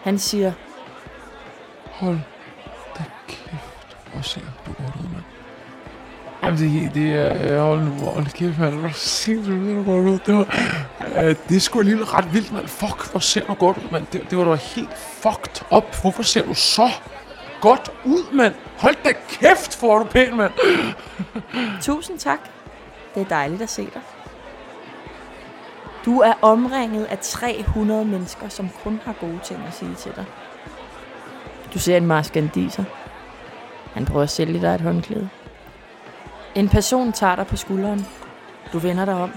[0.04, 0.52] Han siger,
[2.00, 2.20] Hold
[2.98, 5.24] da kæft, hvor ser du godt ud, mand.
[6.44, 7.62] Jamen, det, det er...
[7.62, 8.80] Hold nu, hold kæft, mand.
[8.80, 10.20] Hvor sindssygt ser du godt ud.
[10.26, 10.46] Det, var,
[11.24, 12.68] øh, det er sgu alligevel ret vildt, mand.
[12.68, 14.06] Fuck, hvor ser du godt ud, mand.
[14.14, 16.02] Det, det var da helt fucked up.
[16.02, 16.90] Hvorfor ser du så
[17.62, 18.54] godt ud, mand?
[18.78, 20.54] Hold da kæft, hvor er du pæn, mand.
[21.82, 22.40] Tusind tak.
[23.16, 24.02] Det er dejligt at se dig.
[26.06, 30.26] Du er omringet af 300 mennesker, som kun har gode ting at sige til dig.
[31.78, 32.84] Du ser en maskandiser.
[33.94, 35.30] Han prøver at sælge dig et håndklæde.
[36.56, 38.06] En person tager dig på skulderen.
[38.74, 39.32] Du vender dig om.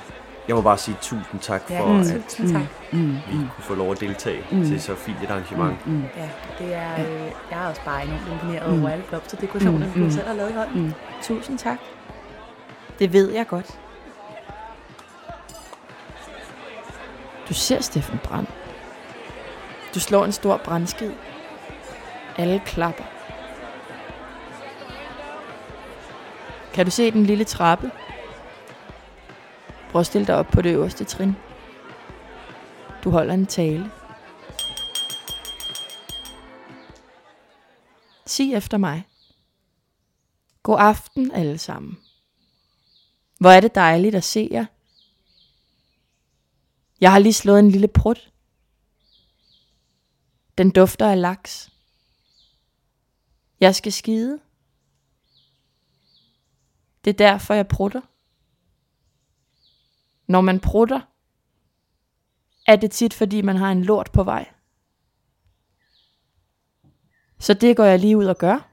[0.48, 2.62] Jeg må bare sige tusind tak for, Ja, at tusind tak.
[2.92, 4.64] vi kunne få lov at deltage mm.
[4.64, 5.86] til så fint et arrangement.
[5.86, 6.02] Mm.
[6.16, 10.04] Ja, det er, øh, jeg er også bare enormt imponeret over alle blomsterdekorationer, mm.
[10.04, 10.70] du selv har lavet i hånd.
[10.74, 10.92] Mm.
[11.22, 11.78] Tusind tak.
[12.98, 13.78] Det ved jeg godt.
[17.48, 18.46] Du ser Steffen Brand.
[19.94, 21.10] Du slår en stor brandskid.
[22.38, 23.04] Alle klapper.
[26.74, 27.90] Kan du se den lille trappe?
[29.90, 31.36] Prøv at stille dig op på det øverste trin.
[33.04, 33.90] Du holder en tale.
[38.26, 39.04] Sig efter mig.
[40.62, 41.98] God aften alle sammen.
[43.40, 44.66] Hvor er det dejligt at se jer.
[47.00, 48.32] Jeg har lige slået en lille prut.
[50.58, 51.69] Den dufter af laks.
[53.60, 54.40] Jeg skal skide.
[57.04, 58.00] Det er derfor, jeg prutter.
[60.26, 61.00] Når man prutter,
[62.66, 64.48] er det tit, fordi man har en lort på vej.
[67.38, 68.70] Så det går jeg lige ud og gør.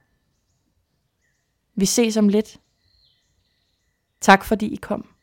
[1.76, 2.60] Vi ses om lidt.
[4.22, 5.14] Tak fordi I kom.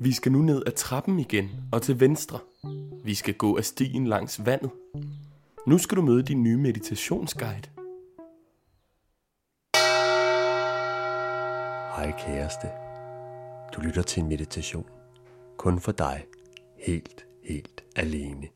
[0.00, 2.38] Vi skal nu ned ad trappen igen og til venstre.
[3.04, 4.70] Vi skal gå af stien langs vandet.
[5.66, 7.73] Nu skal du møde din nye meditationsguide.
[11.96, 12.70] Hej kæreste.
[13.74, 14.86] Du lytter til en meditation.
[15.56, 16.26] Kun for dig.
[16.76, 18.48] Helt, helt alene.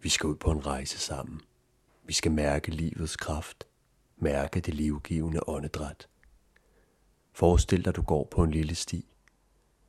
[0.00, 1.40] Vi skal ud på en rejse sammen.
[2.06, 3.66] Vi skal mærke livets kraft.
[4.16, 6.08] Mærke det livgivende åndedræt.
[7.32, 9.06] Forestil dig, du går på en lille sti.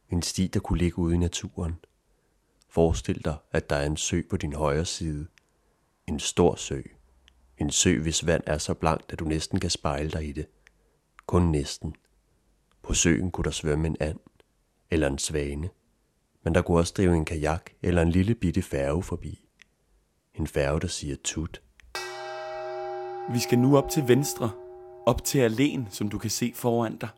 [0.10, 1.76] En sti, der kunne ligge ude i naturen.
[2.70, 5.28] Forestil dig, at der er en sø på din højre side.
[6.08, 6.82] En stor sø.
[7.58, 10.48] En sø, hvis vand er så blankt, at du næsten kan spejle dig i det.
[11.26, 11.96] Kun næsten.
[12.86, 14.20] På søen kunne der svømme en and
[14.92, 15.70] eller en svane,
[16.44, 19.48] men der kunne også drive en kajak eller en lille bitte færge forbi.
[20.34, 21.62] En færge, der siger tut.
[23.34, 24.52] Vi skal nu op til venstre,
[25.06, 27.10] op til alén, som du kan se foran dig.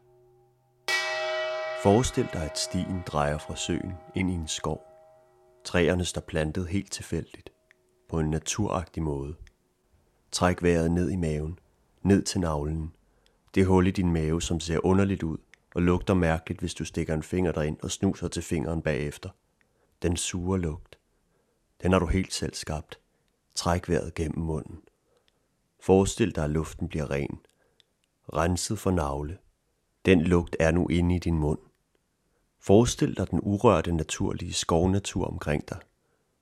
[1.83, 4.81] Forestil dig, at stien drejer fra søen ind i en skov.
[5.65, 7.49] Træerne står plantet helt tilfældigt,
[8.09, 9.35] på en naturagtig måde.
[10.31, 11.59] Træk vejret ned i maven,
[12.01, 12.93] ned til navlen.
[13.55, 15.37] Det hul i din mave, som ser underligt ud
[15.77, 19.29] og lugter mærkeligt, hvis du stikker en finger derind og snuser til fingeren bagefter.
[20.01, 20.99] Den sure lugt.
[21.81, 22.99] Den har du helt selv skabt.
[23.55, 24.79] Træk vejret gennem munden.
[25.79, 27.39] Forestil dig, at luften bliver ren.
[28.33, 29.37] Renset for navle.
[30.05, 31.59] Den lugt er nu inde i din mund.
[32.59, 35.79] Forestil dig den urørte naturlige skovnatur omkring dig.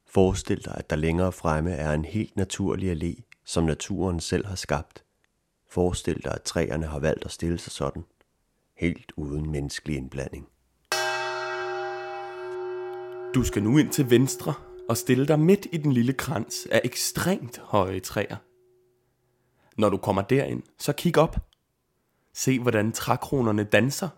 [0.05, 4.55] Forestil dig, at der længere fremme er en helt naturlig allé, som naturen selv har
[4.55, 5.03] skabt.
[5.69, 8.03] Forestil dig, at træerne har valgt at stille sig sådan.
[8.77, 10.47] Helt uden menneskelig indblanding.
[13.35, 14.53] Du skal nu ind til venstre
[14.89, 18.37] og stille dig midt i den lille krans af ekstremt høje træer.
[19.77, 21.35] Når du kommer derind, så kig op.
[22.33, 24.09] Se, hvordan trækronerne danser,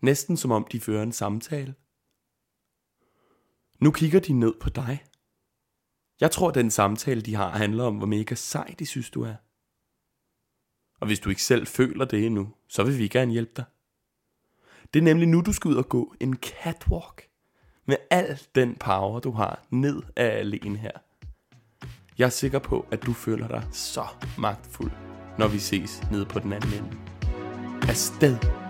[0.00, 1.74] næsten som om de fører en samtale.
[3.80, 5.04] Nu kigger de ned på dig.
[6.20, 9.34] Jeg tror, den samtale, de har, handler om, hvor mega sej de synes, du er.
[11.00, 13.64] Og hvis du ikke selv føler det endnu, så vil vi gerne hjælpe dig.
[14.94, 17.28] Det er nemlig nu, du skal ud og gå en catwalk
[17.86, 20.90] med al den power, du har ned af alene her.
[22.18, 24.04] Jeg er sikker på, at du føler dig så
[24.38, 24.90] magtfuld,
[25.38, 26.96] når vi ses nede på den anden ende.
[27.88, 28.67] Afsted!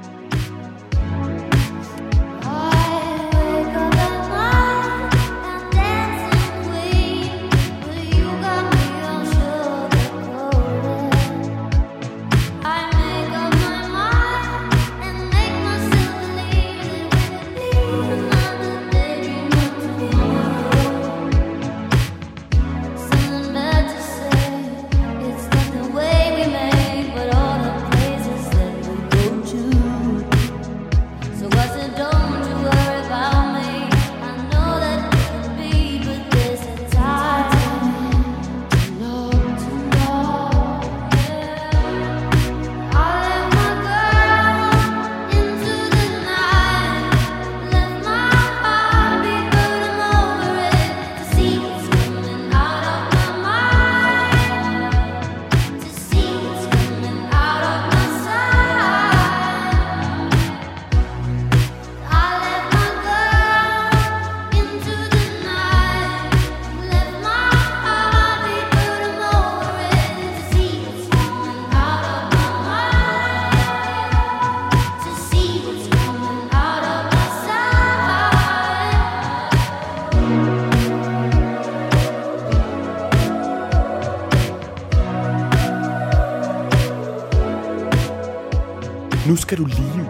[89.48, 90.06] Skal du lige ud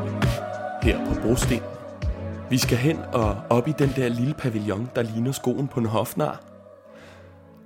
[0.83, 1.61] her på brosten.
[2.51, 5.87] Vi skal hen og op i den der lille pavillon, der ligner skoen på en
[5.87, 6.45] hofnar.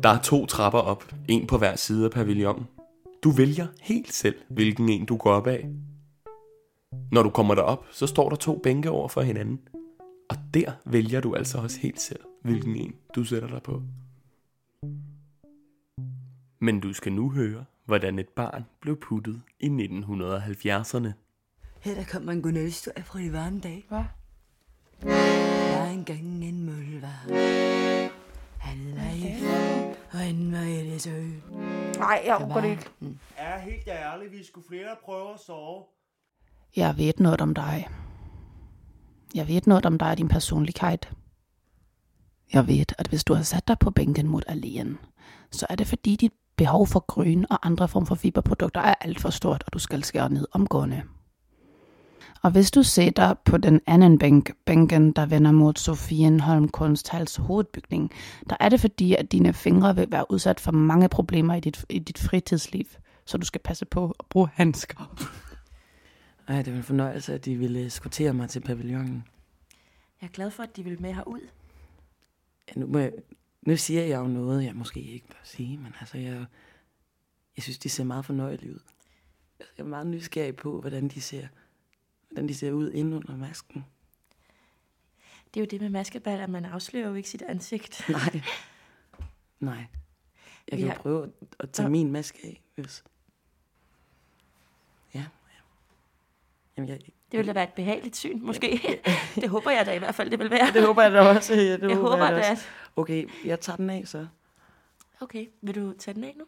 [0.02, 2.66] Der er to trapper op, en på hver side af pavillonen.
[3.24, 5.68] Du vælger helt selv, hvilken en du går op af.
[7.12, 9.60] Når du kommer derop, så står der to bænke over for hinanden.
[10.30, 13.82] Og der vælger du altså også helt selv, hvilken en du sætter dig på.
[16.60, 21.12] Men du skal nu høre, hvordan et barn blev puttet i 1970'erne.
[21.82, 23.84] Her der kommer en godnathistorie fra de varme dage.
[23.88, 24.04] Hvad?
[25.02, 27.24] Der var engang en møllevar.
[28.58, 29.44] Han var gift,
[30.12, 31.30] og han var ellers ø.
[31.98, 32.90] Nej, jeg overgår det ikke.
[33.36, 35.84] Er helt ærligt, vi skulle flere prøve at sove.
[36.76, 37.88] Jeg ved noget om dig.
[39.34, 40.98] Jeg ved noget om dig og din personlighed.
[42.52, 44.98] Jeg ved, at hvis du har sat dig på bænken mod alene,
[45.50, 49.20] så er det fordi dit behov for grøn og andre form for fiberprodukter er alt
[49.20, 51.02] for stort, og du skal skære ned omgående.
[52.42, 58.10] Og hvis du sætter på den anden bænk, bænken, der vender mod Sofienholm Kunsthals hovedbygning,
[58.50, 61.84] der er det fordi, at dine fingre vil være udsat for mange problemer i dit,
[61.88, 62.84] i dit fritidsliv,
[63.24, 65.16] så du skal passe på at bruge handsker.
[66.48, 69.24] Ej, det var en fornøjelse, at de ville eskortere mig til pavillonen.
[70.20, 71.40] Jeg er glad for, at de vil med herud.
[72.68, 73.12] Ja, nu, må jeg,
[73.66, 76.44] nu siger jeg jo noget, jeg måske ikke bør sige, men altså, jeg,
[77.56, 78.80] jeg synes, de ser meget fornøjelige ud.
[79.58, 81.46] Jeg er meget nysgerrig på, hvordan de ser,
[82.32, 83.84] hvordan de ser ud inde under masken.
[85.54, 88.04] Det er jo det med maskeball, at man afslører jo ikke sit ansigt.
[88.08, 88.40] Nej.
[89.60, 89.84] Nej.
[90.70, 93.04] Jeg kan jo har- prøve at- tage min maske af, hvis...
[95.14, 95.24] Ja, ja.
[96.76, 99.00] Jamen, jeg, Det ville da være et behageligt syn, måske.
[99.34, 100.72] det håber jeg da i hvert fald, det vil være.
[100.72, 101.54] det håber jeg da også.
[101.54, 102.64] Ja, det jeg håber håber jeg da også.
[102.96, 104.26] Okay, jeg tager den af så.
[105.20, 106.44] Okay, vil du tage den af nu?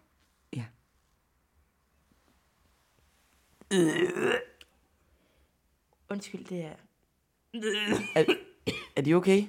[0.52, 0.64] Ja.
[6.14, 6.70] Undskyld, det er...
[8.14, 8.24] Er,
[8.96, 9.44] er de okay?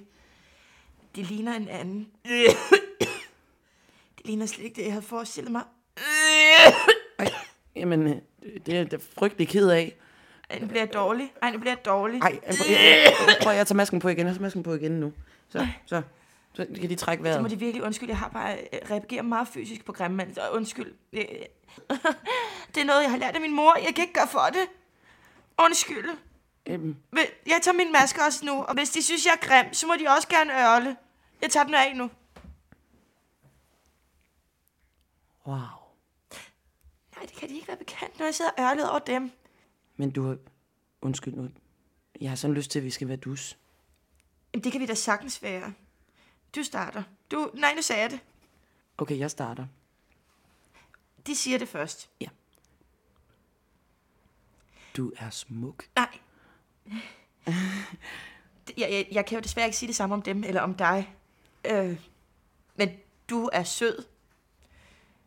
[1.15, 2.07] Det ligner en anden.
[4.17, 5.63] det ligner slet ikke det, jeg havde forestillet mig.
[7.75, 8.15] Jamen, øh,
[8.65, 9.95] det er jeg da frygtelig ked af.
[10.49, 11.33] Ej, nu bliver jeg dårlig.
[11.41, 12.21] Ej, nu bliver jeg dårlig.
[12.21, 14.25] Ej, jeg, jeg, jeg, prøv at tage masken på igen.
[14.25, 15.13] Jeg tager masken på igen nu.
[15.49, 16.01] Så, så,
[16.53, 17.51] så kan de trække Så må vejret.
[17.51, 18.11] de virkelig undskylde.
[18.11, 20.37] Jeg har bare øh, reageret meget fysisk på grimmand.
[20.51, 20.93] Undskyld.
[21.13, 21.21] Øh,
[22.75, 23.75] det er noget, jeg har lært af min mor.
[23.75, 24.67] Jeg kan ikke gøre for det.
[25.65, 26.09] Undskyld.
[26.67, 26.95] Øhm,
[27.45, 28.63] Jeg tager min maske også nu.
[28.63, 30.97] Og hvis de synes, jeg er grim, så må de også gerne ørle.
[31.41, 32.09] Jeg tager den af nu.
[35.47, 35.57] wow.
[37.15, 39.31] Nej, det kan de ikke være bekendt, når jeg sidder ørlet over dem.
[39.95, 40.37] Men du har...
[41.01, 41.49] Undskyld nu.
[42.21, 43.57] Jeg har sådan lyst til, at vi skal være dus.
[44.53, 45.73] Jamen, det kan vi da sagtens være.
[46.55, 47.03] Du starter.
[47.31, 48.19] Du, nej, nu sagde jeg det.
[48.97, 49.65] Okay, jeg starter.
[51.27, 52.09] De siger det først.
[54.97, 55.89] Du er smuk.
[55.95, 56.19] Nej.
[58.77, 61.15] Jeg, jeg, jeg kan jo desværre ikke sige det samme om dem eller om dig.
[61.65, 61.99] Øh,
[62.75, 62.89] men
[63.29, 63.97] du er sød.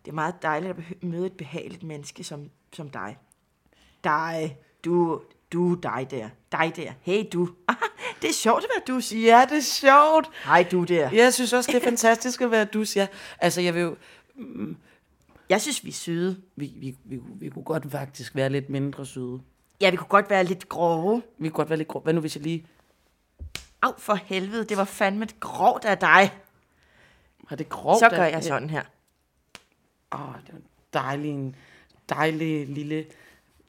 [0.05, 3.19] Det er meget dejligt at møde et behageligt menneske som, som dig.
[4.05, 4.59] Dig.
[4.85, 6.29] Du, du dig der.
[6.53, 6.93] Dig der.
[7.01, 7.47] Hey du.
[8.23, 9.13] det er sjovt at være dus.
[9.13, 10.31] Ja, det er sjovt.
[10.45, 11.11] Hej du der.
[11.11, 13.07] Jeg synes også, det er fantastisk at være dus, ja.
[13.39, 13.97] Altså, jeg vil jo...
[15.49, 16.43] Jeg synes, vi er søde.
[16.57, 19.41] Vi, vi, vi, vi kunne godt faktisk være lidt mindre søde.
[19.81, 21.23] Ja, vi kunne godt være lidt grove.
[21.39, 22.01] Vi kunne godt være lidt grå.
[22.01, 22.67] Hvad nu, hvis jeg lige...
[23.83, 26.33] Au for helvede, det var fandme grovt af dig.
[27.49, 27.99] Har det grovt?
[27.99, 28.83] Så gør at- jeg sådan her.
[30.15, 31.57] Åh, det var en dejlig, en
[32.09, 33.07] dejlig lille...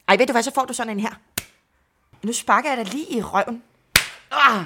[0.08, 1.14] Ej, ved du hvad, så får du sådan en her.
[2.22, 3.62] Nu sparker jeg dig lige i røven.
[4.30, 4.64] Ah!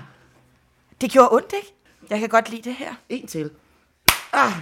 [1.01, 1.75] Det gjorde ondt, ikke?
[2.11, 2.95] Jeg kan godt lide det her.
[3.09, 3.51] En til.
[4.33, 4.53] Ah!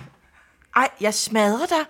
[0.77, 1.85] Ej, jeg smadrer dig.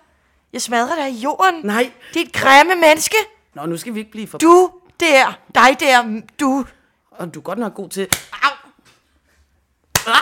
[0.53, 1.61] Jeg smadrer dig i jorden.
[1.67, 1.93] Nej.
[2.15, 3.17] Det er et grimme menneske.
[3.55, 4.39] Nå, nu skal vi ikke blive for...
[4.39, 5.39] Du der.
[5.55, 6.21] Dig der.
[6.41, 6.65] Du.
[7.11, 8.09] Og du er godt nok god til...
[8.43, 8.51] Au!
[10.07, 10.17] Ah!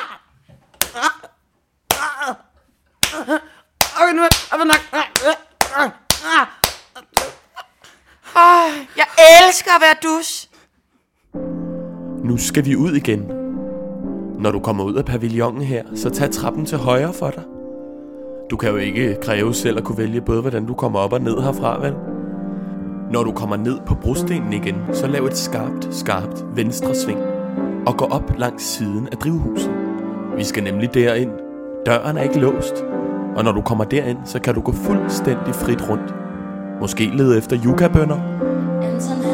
[1.91, 2.35] Ah!
[4.03, 4.81] Okay, nu er det nok...
[8.97, 10.51] Jeg elsker at være dus.
[12.25, 13.21] Nu skal vi ud igen.
[14.39, 17.45] Når du kommer ud af pavillonen her, så tag trappen til højre for dig.
[18.51, 21.21] Du kan jo ikke kræve selv at kunne vælge både, hvordan du kommer op og
[21.21, 22.10] ned herfra, vel?
[23.11, 27.19] Når du kommer ned på brostenen igen, så lav et skarpt, skarpt venstre sving
[27.87, 29.71] og gå op langs siden af drivhuset.
[30.37, 31.31] Vi skal nemlig derind.
[31.87, 32.85] Døren er ikke låst,
[33.37, 36.15] og når du kommer derind, så kan du gå fuldstændig frit rundt.
[36.81, 38.19] Måske lede efter yucabønder.
[38.83, 39.30] Anton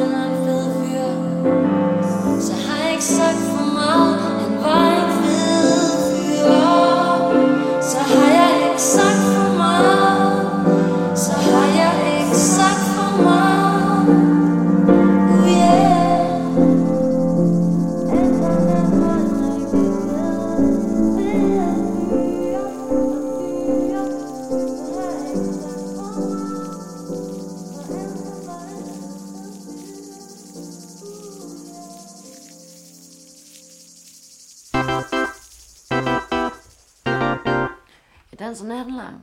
[38.47, 39.15] danser natten lang.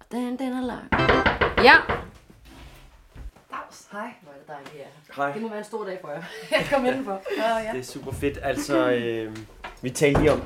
[0.00, 0.88] Og den, den er lang.
[1.64, 1.76] Ja.
[3.50, 3.88] Dags.
[3.92, 4.84] Hej, hvor er det dejligt, her.
[5.16, 5.32] Hej.
[5.32, 6.22] Det må være en stor dag for jer.
[6.50, 7.22] Jeg kom indenfor.
[7.36, 7.72] Ja, ja.
[7.72, 8.38] Det er super fedt.
[8.42, 9.36] Altså, øh,
[9.82, 10.42] vi talte lige om,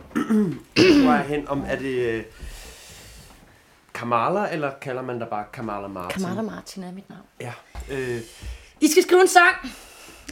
[1.03, 2.25] hvor er jeg hen, om er det øh,
[3.94, 6.23] Kamala, eller kalder man dig bare Kamala Martin?
[6.23, 7.23] Kamala Martin er mit navn.
[7.40, 7.53] Ja.
[7.90, 8.21] Øh,
[8.81, 9.57] I skal skrive en sang.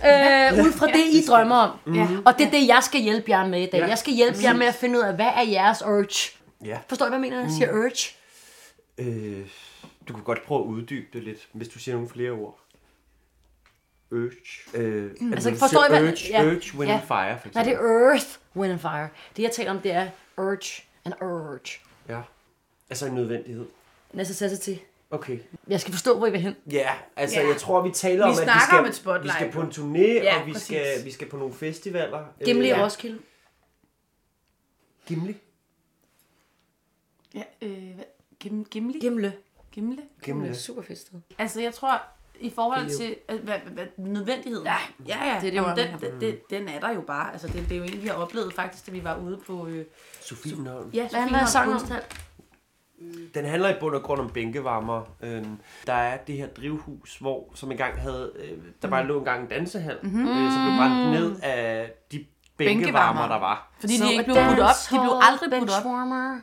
[0.04, 1.78] Øh, ud fra det, I drømmer om.
[1.86, 2.22] Mhm.
[2.26, 3.78] Og det er det, jeg skal hjælpe jer med i dag.
[3.80, 6.32] Ja, Jeg skal hjælpe jer med at finde ud af, hvad er jeres urge?
[6.64, 6.78] ja.
[6.88, 7.78] Forstår I, hvad jeg mener, når jeg siger Mm.
[7.78, 8.14] urge?
[8.98, 9.46] Øh,
[10.08, 12.58] du kan godt prøve at uddybe det lidt, hvis du siger nogle flere ord.
[14.10, 14.30] Urge.
[14.74, 15.32] Øh, Mm.
[15.32, 16.02] altså, Altså, forstår I, hvad...
[16.02, 16.44] urge, ja.
[16.44, 16.98] urge, wind ja.
[16.98, 19.08] and fire, for Nej, det er earth, wind and fire.
[19.36, 20.06] Det, jeg taler om, det er
[20.38, 21.60] urge and urge.
[22.08, 22.20] Ja.
[22.90, 23.66] Altså en nødvendighed.
[24.12, 24.74] Necessity.
[25.10, 25.38] Okay.
[25.68, 26.56] Jeg skal forstå, hvor I vil hen.
[26.72, 27.46] Ja, altså Ja.
[27.48, 29.60] jeg tror, vi taler Vi om, at vi skal, om et spotlight, vi skal på
[29.60, 30.66] en turné, Ja, og vi præcis.
[30.66, 32.24] skal, vi skal på nogle festivaler.
[32.44, 33.18] Gimli Øh, og Roskilde.
[35.06, 35.36] Gimli?
[37.34, 38.04] Ja, øh, hvad?
[38.40, 38.98] Gim, Gimli?
[39.00, 39.32] Gimle.
[39.72, 40.02] Gimle?
[40.22, 40.54] Gimle.
[40.54, 41.20] Super fedt sted.
[41.38, 42.02] Altså, jeg tror,
[42.40, 44.66] i forhold er til øh, hvad, hvad, hvad, nødvendigheden.
[44.66, 44.76] Ja,
[45.08, 45.40] ja, ja.
[45.40, 47.32] Det er det Jamen, den, den, den, den er der jo bare.
[47.32, 49.66] Altså, det, det er jo en, vi har oplevet faktisk, da vi var ude på...
[49.66, 49.84] Øh,
[50.20, 50.90] Sofienholm.
[50.90, 51.80] ja, Hvad handler sangen.
[53.34, 55.02] Den handler i bund og grund om bænkevarmer.
[55.22, 55.56] Øhm,
[55.86, 59.48] der er det her drivhus, hvor som engang havde, øh, der bare lå engang en
[59.48, 60.12] dansehal, Mhm.
[60.12, 60.28] mm-hmm.
[60.30, 62.24] øh, som blev brændt ned af de
[62.58, 63.72] bænkevarmer, der var.
[63.80, 64.70] Fordi So de ikke blev budt op.
[64.90, 65.84] De blev aldrig budt op.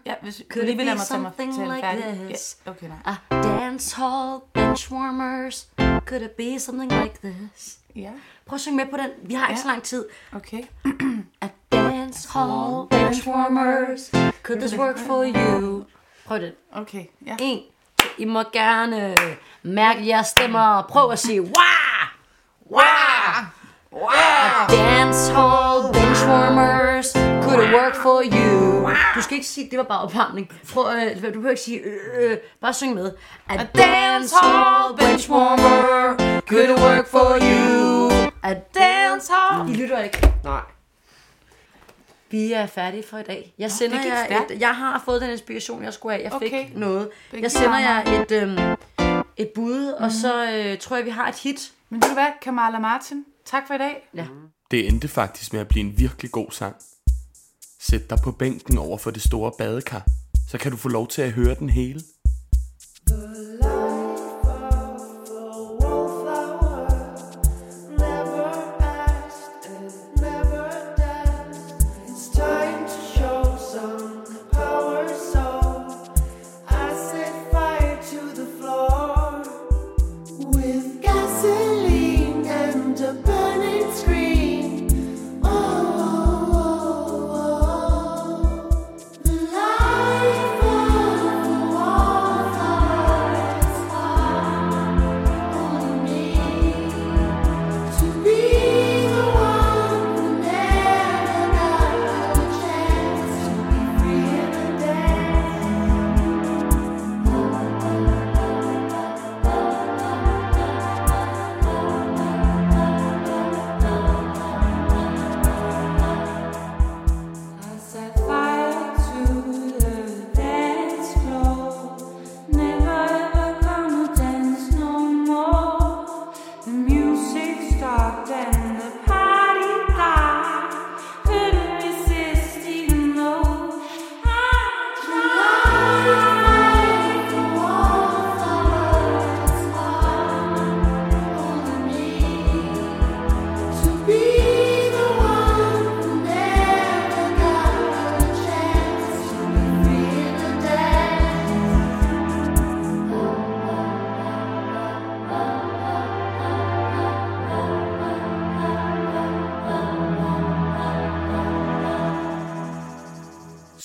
[0.05, 2.21] Ja, hvis du Could lige vil be lade mig tage mig like færdig.
[2.29, 2.57] this?
[2.65, 3.15] Ja, okay, nej.
[3.29, 5.67] A dance hall benchwarmers.
[6.05, 7.77] Could it be something like this?
[7.95, 8.09] Ja.
[8.45, 9.09] Prøv at synge med på den.
[9.29, 9.61] Vi har ikke Ja.
[9.61, 10.05] så lang tid.
[10.35, 10.63] Okay.
[11.41, 14.11] A dance hall benchwarmers.
[14.43, 15.83] Could this work for you?
[16.25, 16.51] Prøv den.
[16.75, 17.35] Okay, ja.
[17.39, 17.59] En.
[18.17, 19.15] I må gerne
[19.63, 20.81] mærke jeres stemmer.
[20.89, 22.07] Prøv at sige, wah!
[22.71, 23.45] Wah!
[23.93, 24.69] Wah!
[24.69, 27.13] Dance hall benchwarmers.
[27.43, 28.89] Could it work for you?
[29.15, 30.49] Du skal ikke sige, det var bare opvarmning.
[30.73, 33.11] Prøv, øh, du behøver ikke sige, øh, øh, bare syng med.
[33.49, 36.15] A dance hall benchwarmer.
[36.47, 38.09] Could it work for you?
[38.43, 39.69] A dance hall.
[39.69, 40.33] I lytter ikke.
[40.43, 40.61] Nej.
[42.33, 43.53] Vi er færdige for i dag.
[43.57, 46.23] Jeg sender gik jer et, jeg har fået den inspiration, jeg skulle have.
[46.23, 46.69] Jeg fik Okay.
[46.75, 47.09] noget.
[47.33, 48.77] Jeg sender jer et, øhm,
[49.37, 51.71] et bud, og så øh, tror jeg, vi har et hit.
[51.89, 54.09] Men ved du hvad, Kamala Martin, tak for i dag.
[54.15, 54.25] Ja.
[54.71, 56.75] Det endte faktisk med at blive en virkelig god sang.
[57.79, 60.05] Sæt dig på bænken over for det store badekar,
[60.49, 62.01] så kan du få lov til at høre den hele.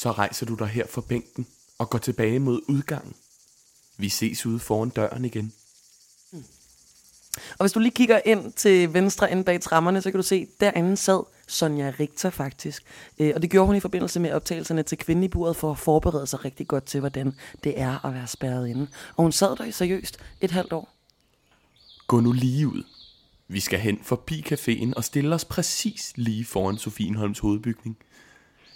[0.09, 1.47] Så rejser du dig her fra bænken
[1.79, 3.15] og går tilbage mod udgangen.
[3.97, 5.53] Vi ses ude foran døren igen.
[7.51, 10.47] Og hvis du lige kigger ind til venstre inde bag trammerne, så kan du se,
[10.61, 12.83] derinde sad Sonja Richter faktisk.
[13.19, 15.79] Øh, og det gjorde hun i forbindelse med optagelserne til Kvinden i buret for at
[15.79, 17.33] forberede sig rigtig godt til, hvordan
[17.65, 18.89] det er at være spærret inde.
[19.17, 20.89] Og hun sad der i seriøst et halvt år.
[22.07, 22.83] Gå nu lige ud.
[23.49, 27.99] Vi skal hen forbi caféen og stille os præcis lige foran Sofienholms hovedbygning.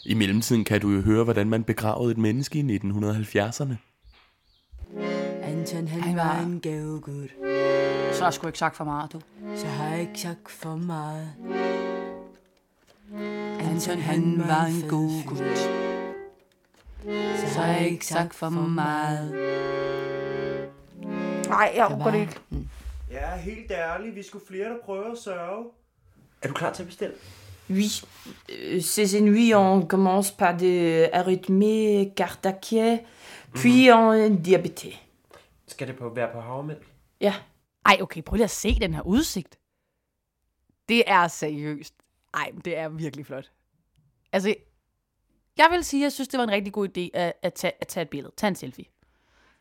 [0.05, 3.75] I mellemtiden kan du jo høre, hvordan man begravede et menneske i 1970'erne.
[5.43, 7.29] Anton, han, Han var en gavegud.
[8.13, 9.21] Så har jeg sgu ikke sagt for meget, du.
[9.57, 11.33] Så har jeg ikke sagt for meget.
[13.61, 15.59] Anton han var en god gut.
[17.39, 19.33] Så har jeg ikke sagt for meget.
[21.49, 22.41] Nej, jeg overgår det ikke.
[23.11, 25.65] Ja, helt ærligt, vi skulle flere, der prøver at sørge.
[26.43, 27.15] Er du klar til at bestille?
[27.71, 28.03] Oui,
[28.51, 33.05] euh, ces ennuis, on commence par de arythmie cardiaque,
[33.55, 34.99] puis en diabète.
[35.67, 36.87] Skal det på, være på havremælk?
[37.21, 37.35] Ja.
[37.85, 39.59] Ej, okay, prøv lige at se den her udsigt.
[40.89, 41.95] Det er seriøst.
[42.35, 43.51] Ej, men det er virkelig flot.
[44.33, 44.55] Altså,
[45.57, 47.73] jeg vil sige, at jeg synes, det var en rigtig god idé at, at, tage,
[47.81, 48.33] at tage et billede.
[48.37, 48.85] Tag en selfie.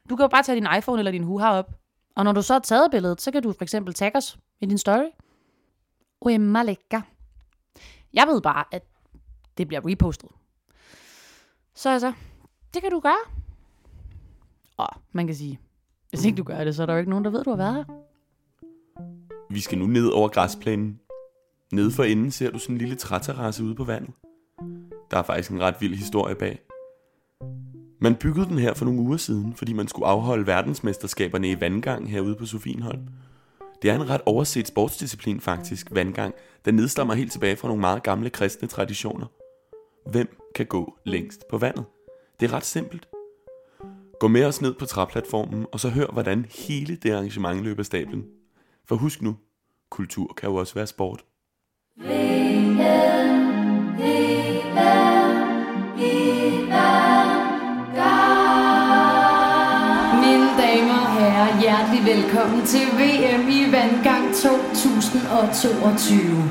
[0.09, 1.71] Du kan jo bare tage din iPhone eller din Huha op.
[2.15, 4.65] Og når du så har taget billedet, så kan du for eksempel tagge os i
[4.65, 5.09] din story.
[6.21, 7.01] Uemma lækker.
[8.13, 8.83] Jeg ved bare, at
[9.57, 10.29] det bliver repostet.
[11.75, 12.13] Så altså,
[12.73, 13.23] det kan du gøre.
[14.77, 15.59] Og man kan sige,
[16.09, 17.57] hvis ikke du gør det, så er der jo ikke nogen, der ved, du har
[17.57, 17.85] været her.
[19.49, 20.99] Vi skal nu ned over græsplænen.
[21.73, 24.13] Nede for enden ser du sådan en lille træterrasse ude på vandet.
[25.11, 26.61] Der er faktisk en ret vild historie bag.
[27.99, 32.11] Man byggede den her for nogle uger siden, fordi man skulle afholde verdensmesterskaberne i vandgang
[32.11, 33.07] herude på Sofienholm.
[33.81, 36.33] Det er en ret overset sportsdisciplin faktisk, vandgang,
[36.65, 39.25] der nedstammer helt tilbage fra nogle meget gamle kristne traditioner.
[40.09, 41.85] Hvem kan gå længst på vandet?
[42.39, 43.07] Det er ret simpelt.
[44.19, 48.25] Gå med os ned på træplatformen, og så hør, hvordan hele det arrangement løber stablen.
[48.85, 49.35] For husk nu,
[49.89, 51.25] kultur kan jo også være sport.
[51.97, 53.10] Mine
[62.31, 66.49] velkommen til VM i Vandgang 2022.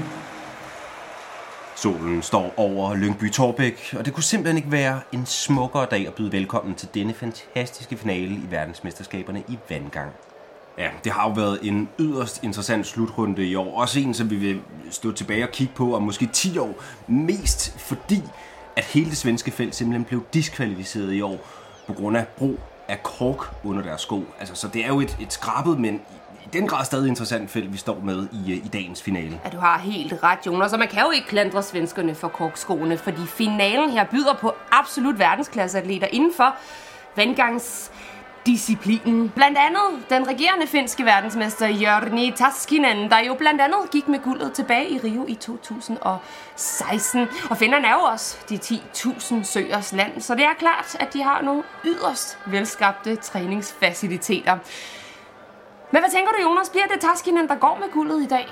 [1.76, 6.14] Solen står over Lyngby Torbæk, og det kunne simpelthen ikke være en smukkere dag at
[6.14, 10.12] byde velkommen til denne fantastiske finale i verdensmesterskaberne i vandgang.
[10.78, 13.80] Ja, det har jo været en yderst interessant slutrunde i år.
[13.80, 14.60] Også en, som vi vil
[14.90, 16.82] stå tilbage og kigge på om måske 10 år.
[17.06, 18.22] Mest fordi,
[18.76, 21.46] at hele det svenske felt simpelthen blev diskvalificeret i år
[21.86, 22.58] på grund af brug
[22.90, 24.24] af kork under deres sko.
[24.38, 25.98] Altså, så det er jo et, et skrabet, men i,
[26.44, 29.40] i den grad stadig interessant felt, vi står med i, øh, i dagens finale.
[29.44, 30.72] Ja, du har helt ret, Jonas.
[30.72, 35.18] Og man kan jo ikke klandre svenskerne for korkskoene, fordi finalen her byder på absolut
[35.18, 36.54] verdensklasseatleter inden for
[38.46, 39.28] vandgangsdisciplinen.
[39.30, 44.52] Blandt andet den regerende finske verdensmester Jørni Taskinen, der jo blandt andet gik med guldet
[44.52, 47.28] tilbage i Rio i 2016.
[47.50, 51.22] Og finderne er jo også de 10.000 søers land, så det er klart, at de
[51.22, 54.58] har nogle yderst velskabte træningsfaciliteter.
[55.92, 56.68] Men hvad tænker du, Jonas?
[56.68, 58.46] Bliver det Taskinen, der går med guldet i dag?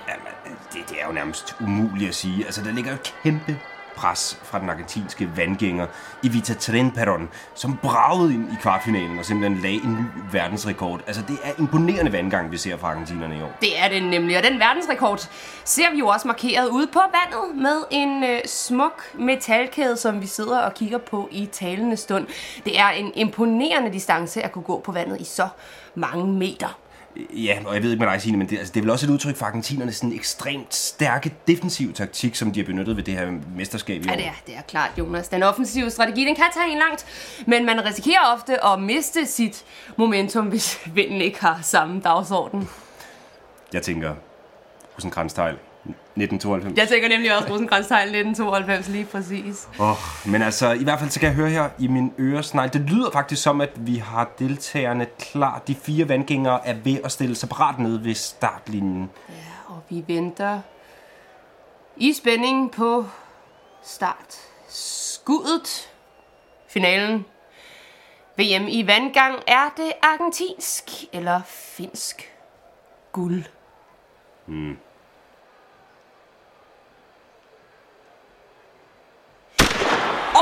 [0.72, 2.44] det, det er jo nærmest umuligt at sige.
[2.44, 3.58] Altså, der ligger jo et kæmpe
[3.98, 5.86] pres fra den argentinske vandgænger
[6.24, 11.00] Evita Trenperon, som bragede ind i kvartfinalen og simpelthen lagde en ny verdensrekord.
[11.06, 13.52] Altså, det er imponerende vandgang, vi ser fra argentinerne i år.
[13.60, 15.28] Det er det nemlig, og den verdensrekord
[15.64, 20.26] ser vi jo også markeret ude på vandet med en øh, smuk metalkæde, som vi
[20.26, 22.26] sidder og kigger på i talende stund.
[22.64, 25.48] Det er en imponerende distance at kunne gå på vandet i så
[25.94, 26.78] mange meter.
[27.16, 29.06] Ja, og jeg ved ikke med dig, Signe, men det, altså, det er vel også
[29.06, 33.14] et udtryk for argentinernes sådan ekstremt stærke defensive taktik, som de har benyttet ved det
[33.14, 34.12] her mesterskab i år.
[34.12, 35.28] Ja, det er, det er klart, Jonas.
[35.28, 37.06] Den offensive strategi, den kan tage en langt,
[37.46, 39.64] men man risikerer ofte at miste sit
[39.96, 42.68] momentum, hvis vinden ikke har samme dagsorden.
[43.72, 44.14] Jeg tænker,
[44.98, 46.78] Rosenkrantz-Teil, 1992.
[46.78, 49.68] Jeg tænker nemlig også Rosenkrantz-Teil 1992, lige præcis.
[49.78, 52.80] Oh, men altså, i hvert fald så kan jeg høre her i min øresnegl, det
[52.80, 55.62] lyder faktisk som, at vi har deltagerne klar.
[55.66, 59.10] De fire vandgængere er ved at stille sig parat nede ved startlinjen.
[59.66, 60.60] Og vi venter
[61.96, 63.06] i spænding på
[63.82, 64.36] start.
[64.68, 65.90] Skuddet.
[66.68, 67.24] Finalen.
[68.36, 69.34] VM i vandgang.
[69.46, 72.32] Er det argentinsk eller finsk
[73.12, 73.44] guld?
[74.46, 74.76] Hmm.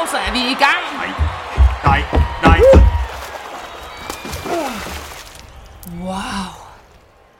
[0.00, 0.82] Og så er vi i gang.
[1.84, 2.00] Nej,
[2.42, 2.60] nej.
[6.02, 6.66] Wow.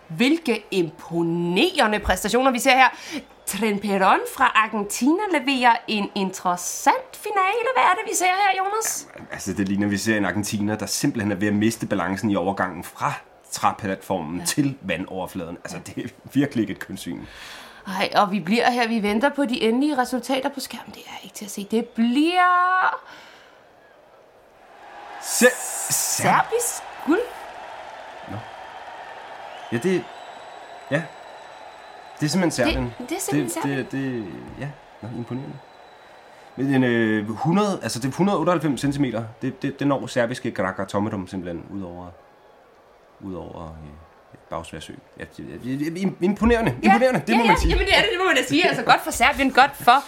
[0.09, 2.88] Hvilke imponerende præstationer vi ser her.
[3.46, 7.68] Trenperon fra Argentina leverer en interessant finale.
[7.74, 9.09] Hvad er det, vi ser her, Jonas?
[9.32, 12.36] Altså, det ligner, vi ser en argentiner, der simpelthen er ved at miste balancen i
[12.36, 13.12] overgangen fra
[13.50, 14.44] træplatformen ja.
[14.44, 15.59] til vandoverfladen.
[15.64, 17.20] Altså, det er virkelig ikke et kønssyn.
[17.87, 18.89] Ej, og vi bliver her.
[18.89, 20.95] Vi venter på de endelige resultater på skærmen.
[20.95, 21.66] Det er ikke til at se.
[21.70, 22.97] Det bliver...
[25.22, 25.47] Se
[25.91, 27.18] Serbisk guld.
[29.72, 30.05] Ja, det...
[30.91, 31.03] Ja.
[32.20, 32.95] Det er simpelthen Serbien.
[32.99, 33.78] Det- det er simpelthen det, Serbien.
[33.78, 34.68] det, det, ja,
[35.03, 35.57] Nå, imponerende.
[36.57, 39.05] Men en, øh, 100, altså det er 198 cm,
[39.43, 42.07] det, det, det når serbiske Graka Tomedum simpelthen ud over,
[43.20, 44.05] ud over øh,
[44.51, 44.92] Bagsværsø.
[45.18, 47.70] Ja, det- det- imponerende, imponerende, det må ja, man sige.
[47.70, 48.68] Jamen det er det, det må man da sige.
[48.68, 50.05] Altså godt for Serbien, godt for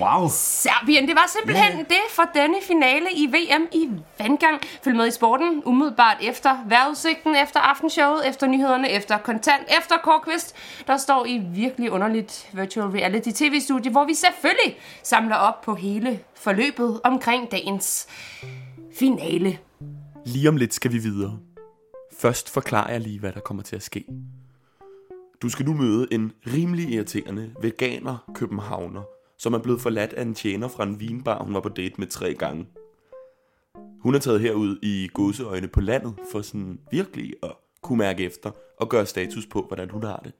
[0.00, 0.28] Wow.
[0.32, 1.06] Serbien.
[1.08, 1.82] Det var simpelthen Ja, ja.
[1.82, 4.60] det for denne finale i VM i vandgang.
[4.84, 10.54] Følg med i sporten umiddelbart efter vejrudsigten, efter aftenshowet, efter nyhederne, efter kontant, efter Kårkvist.
[10.86, 16.18] Der står i virkelig underligt virtual reality tv-studie, hvor vi selvfølgelig samler op på hele
[16.34, 18.06] forløbet omkring dagens
[18.98, 19.58] finale.
[20.26, 21.38] Lige om lidt skal vi videre.
[22.18, 24.04] Først forklarer jeg lige, hvad der kommer til at ske.
[25.42, 29.02] Du skal nu møde en rimelig irriterende veganer københavner,
[29.38, 32.06] som er blevet forladt af en tjener fra en vinbar, hun var på date med
[32.06, 32.66] tre gange.
[34.00, 37.52] Hun er taget herud i godseøjne på landet for sådan virkelig at
[37.82, 38.50] kunne mærke efter
[38.80, 40.32] og gøre status på, hvordan hun har det.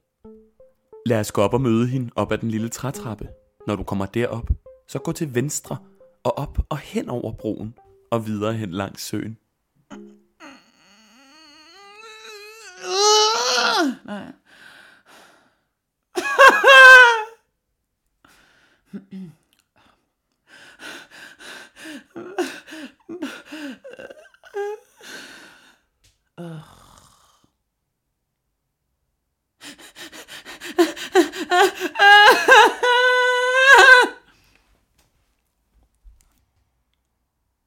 [1.07, 3.29] Lad os gå op og møde hende op ad den lille trætrappe.
[3.67, 4.51] Når du kommer derop,
[4.89, 5.77] så gå til venstre
[6.25, 7.75] og op og hen over broen
[8.11, 9.39] og videre hen langs søen.
[14.05, 14.33] Nej.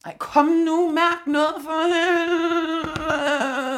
[0.05, 3.68] Ej, kom nu, mærk noget for helvede.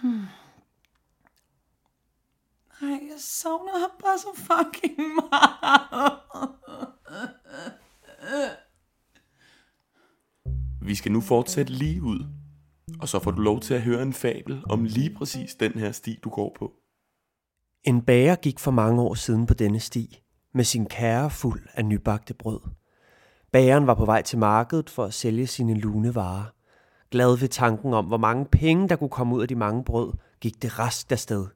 [0.00, 0.22] Hmm.
[2.80, 6.12] Ej, jeg savner ham bare så fucking meget.
[10.82, 12.26] Vi skal nu fortsætte lige ud,
[13.00, 15.92] og så får du lov til at høre en fabel om lige præcis den her
[15.92, 16.72] sti, du går på.
[17.84, 20.22] En bager gik for mange år siden på denne sti,
[20.54, 22.60] med sin kære fuld af nybagte brød.
[23.52, 26.55] Bageren var på vej til markedet for at sælge sine lune varer.
[27.10, 30.12] Glad ved tanken om, hvor mange penge, der kunne komme ud af de mange brød,
[30.40, 31.46] gik det raskt afsted.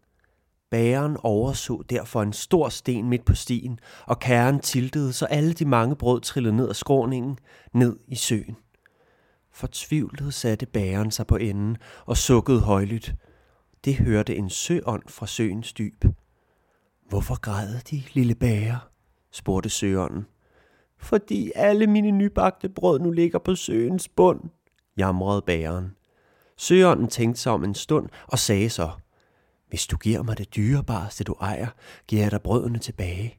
[0.71, 5.65] Bæren overså derfor en stor sten midt på stien, og kæren tiltede, så alle de
[5.65, 7.39] mange brød trillede ned ad skråningen,
[7.73, 8.57] ned i søen.
[9.53, 11.77] Fortvivlet satte bæren sig på enden
[12.07, 13.15] og sukkede højlydt.
[13.85, 16.05] Det hørte en søånd fra søens dyb.
[17.09, 18.89] Hvorfor græder de, lille bager?
[19.33, 20.27] spurgte søånden.
[20.99, 24.41] Fordi alle mine nybagte brød nu ligger på søens bund,
[24.97, 25.97] jamrede bæren.
[26.57, 28.91] Søånden tænkte sig om en stund og sagde så,
[29.69, 31.69] Hvis du giver mig det dyrebareste, du ejer,
[32.07, 33.39] giver jeg dig brødene tilbage.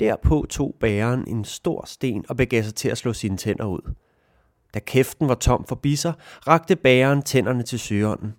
[0.00, 3.94] Derpå tog bæren en stor sten og begav sig til at slå sine tænder ud.
[4.74, 6.12] Da kæften var tom for bisser,
[6.46, 8.34] rakte bæren tænderne til søånden.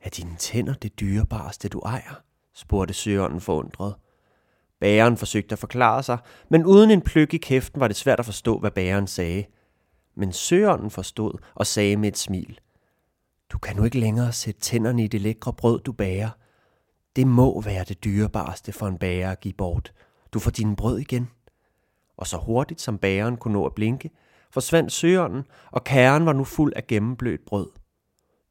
[0.00, 2.22] Er dine tænder det dyrebareste, du ejer?
[2.54, 3.94] spurgte søånden forundret.
[4.80, 8.24] Bæren forsøgte at forklare sig, men uden en pløk i kæften var det svært at
[8.24, 9.44] forstå, hvad bæren sagde.
[10.14, 12.60] Men søånden forstod og sagde med et smil.
[13.52, 16.30] Du kan nu ikke længere sætte tænderne i det lækre brød, du bager.
[17.16, 19.92] Det må være det dyrebareste for en bager at give bort.
[20.32, 21.30] Du får dine brød igen.
[22.16, 24.10] Og så hurtigt som bageren kunne nå at blinke,
[24.50, 27.70] forsvandt søånden, og kæren var nu fuld af gennemblødt brød.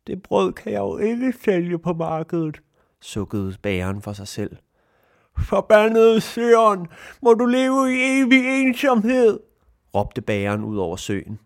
[0.07, 2.61] Det brød kan jeg jo ikke sælge på markedet,
[3.01, 4.57] sukkede bageren for sig selv.
[5.37, 6.87] Forbandede søren,
[7.21, 9.39] må du leve i evig ensomhed,
[9.95, 11.39] råbte bageren ud over søen.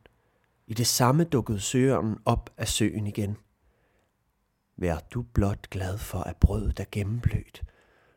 [0.68, 3.38] I det samme dukkede søren op af søen igen.
[4.78, 7.64] Vær du blot glad for, at brødet er gennemblødt.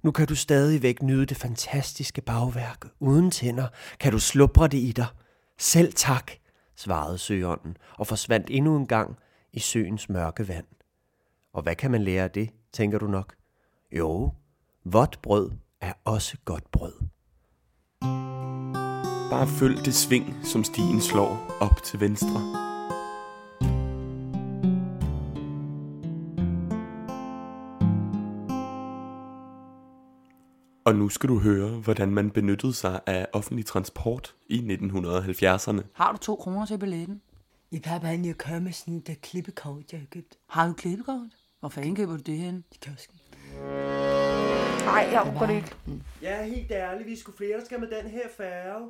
[0.03, 2.84] Nu kan du stadigvæk nyde det fantastiske bagværk.
[3.01, 3.68] Uden tænder
[4.01, 5.07] kan du slubre det i dig.
[5.59, 6.32] Selv tak,
[6.76, 9.16] svarede søånden og forsvandt endnu en gang
[9.53, 10.66] i søens mørke vand.
[11.53, 13.34] Og hvad kan man lære af det, tænker du nok?
[13.92, 14.34] Jo,
[14.84, 16.94] vådt brød er også godt brød.
[19.31, 22.41] Bare følg det sving, som stien slår op til venstre.
[30.85, 35.81] Og nu skal du høre, hvordan man benyttede sig af offentlig transport i 1970'erne.
[35.93, 37.22] Har du to kroner til billetten?
[37.70, 40.39] I pappa, han jeg kører med sådan et klippekort, jeg har købt.
[40.49, 41.31] Har du klippekort?
[41.61, 42.64] Hvor fanden køber du det hen?
[42.72, 43.20] I kiosken.
[44.85, 45.76] Nej, jeg overgår det ikke.
[46.22, 48.89] Jeg er helt ærlig, vi skulle flere, der skal med den her færge.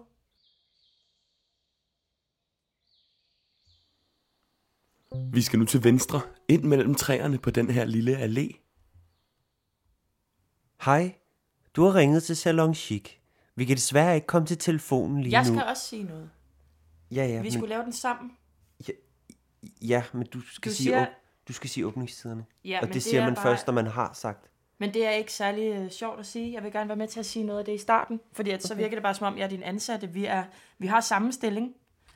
[5.33, 8.65] Vi skal nu til venstre, ind mellem træerne på den her lille allé.
[10.85, 11.15] Hej,
[11.77, 13.11] du har ringet til Salon Chic.
[13.55, 15.55] Vi kan desværre ikke komme til telefonen lige Jeg nu.
[15.55, 16.31] skal også sige noget.
[17.11, 18.31] Ja, ja, Vi men, skulle lave den sammen.
[19.83, 22.45] ja, men du skal, Du sige, siger- åb- du skal sige åbningstiderne.
[22.65, 24.51] Ja, og men det, det siger er man bare- først, når man har sagt.
[24.79, 26.53] Men det er ikke særlig øh, sjovt at sige.
[26.53, 28.63] Jeg vil gerne være med til at sige noget af det i starten, fordi at,
[28.63, 28.83] så Okay.
[28.83, 30.07] virker det bare som om, jeg er din ansatte.
[30.09, 30.45] Vi, er,
[30.79, 31.75] vi har samme stilling.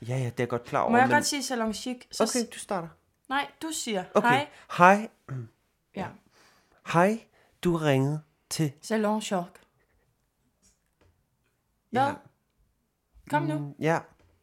[0.09, 0.91] Ja, ja, det er godt klar over.
[0.91, 1.15] Må jeg men...
[1.15, 1.97] godt sige salon chic?
[2.11, 2.89] Så Okay, du starter.
[3.29, 4.29] Nej, du siger Okay.
[4.29, 4.49] hej.
[4.79, 5.09] Hej.
[5.97, 6.07] Ja.
[6.93, 7.25] Hej,
[7.65, 8.73] du har ringet til...
[8.83, 9.23] Salon.
[11.91, 12.03] Hvad?
[12.03, 12.15] Ja.
[13.31, 13.59] Kom nu.
[13.59, 13.99] Mm, Ja.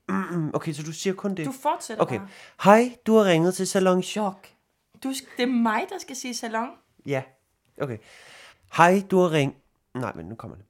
[0.54, 1.46] Okay, så du siger kun det.
[1.46, 2.18] Du fortsætter Okay.
[2.20, 2.28] bare.
[2.64, 4.48] Hej, du har ringet til Salon Chok.
[5.04, 6.70] Du, det er mig, der skal sige salon.
[7.06, 7.24] Ja,
[7.82, 7.98] okay.
[8.78, 9.58] Hej, du har ringet...
[9.94, 10.66] Nej, men nu kommer det.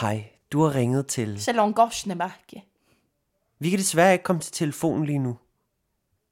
[0.00, 1.42] Hej, du har ringet til...
[1.42, 2.64] Salon Gorsnemarke.
[3.58, 5.38] Vi kan desværre ikke komme til telefonen lige nu.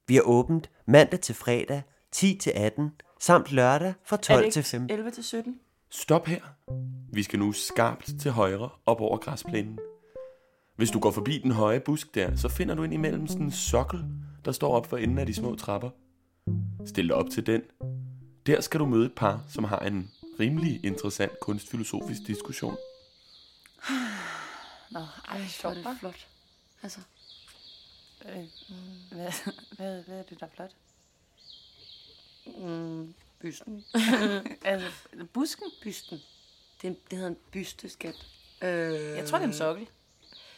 [0.08, 4.52] Vi er åbent mandag til fredag, 10 til 18, samt lørdag fra Er 12 det
[4.52, 4.90] til ikke 15.
[4.90, 5.60] 11 til 17?
[5.90, 6.40] Stop her.
[7.12, 9.78] Vi skal nu skarpt til højre op over græsplænen.
[10.76, 13.52] Hvis du går forbi den høje busk der, så finder du ind imellem sådan en
[13.52, 14.04] sokkel,
[14.44, 15.90] der står op for enden af de små trapper.
[16.86, 17.62] Stil dig op til den.
[18.46, 20.10] Der skal du møde et par, som har en
[20.40, 22.76] rimelig interessant kunstfilosofisk diskussion.
[24.90, 26.26] Nå, ej, hvor er det flot.
[26.82, 27.00] Altså,
[28.24, 28.44] Øh,
[29.10, 29.32] hvad,
[29.76, 30.70] hvad, hvad er det, der er flot?
[32.46, 33.84] mm, bysten.
[34.64, 34.88] altså,
[35.32, 35.66] busken?
[35.82, 36.18] Bysten.
[36.82, 38.26] Det, det hedder en bysteskat.
[38.62, 39.88] Øh, Jeg tror, det er en sokkel.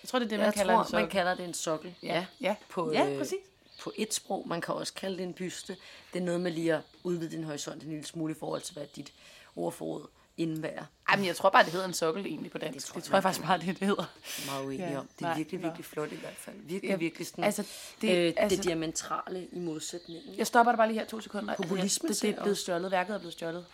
[0.02, 1.00] Jeg tror, det er det, man jeg kalder tror, en sokkel.
[1.02, 1.94] man kalder det en sokkel.
[2.02, 2.56] Ja, Ja.
[2.68, 3.38] På, Ja, øh, præcis.
[3.80, 5.76] På et sprog, man kan også kalde det en byste.
[6.12, 8.74] Det er noget med lige at udvide din horisont en lille smule i forhold til,
[8.74, 9.12] hvad dit
[9.56, 10.06] ordforråd
[10.37, 10.84] indebærer.
[11.09, 12.76] Ej, men jeg tror bare, det hedder en sokkel egentlig på dansk.
[12.76, 14.05] Det tror, det tror jeg faktisk bare, det, det hedder.
[14.47, 15.09] meget uenig Ja, om.
[15.18, 16.57] Det er nej, virkelig, virkelig flot i hvert fald.
[16.62, 17.62] Virkelig, Ja, virkelig sådan, altså,
[18.01, 20.34] det, øh, altså- det diametrale i modsætningen.
[20.39, 21.55] Jeg stopper dig bare lige her to sekunder.
[21.55, 22.91] Populisme altså, det, det er blevet stjålet.
[22.91, 23.66] Værket er blevet stjålet.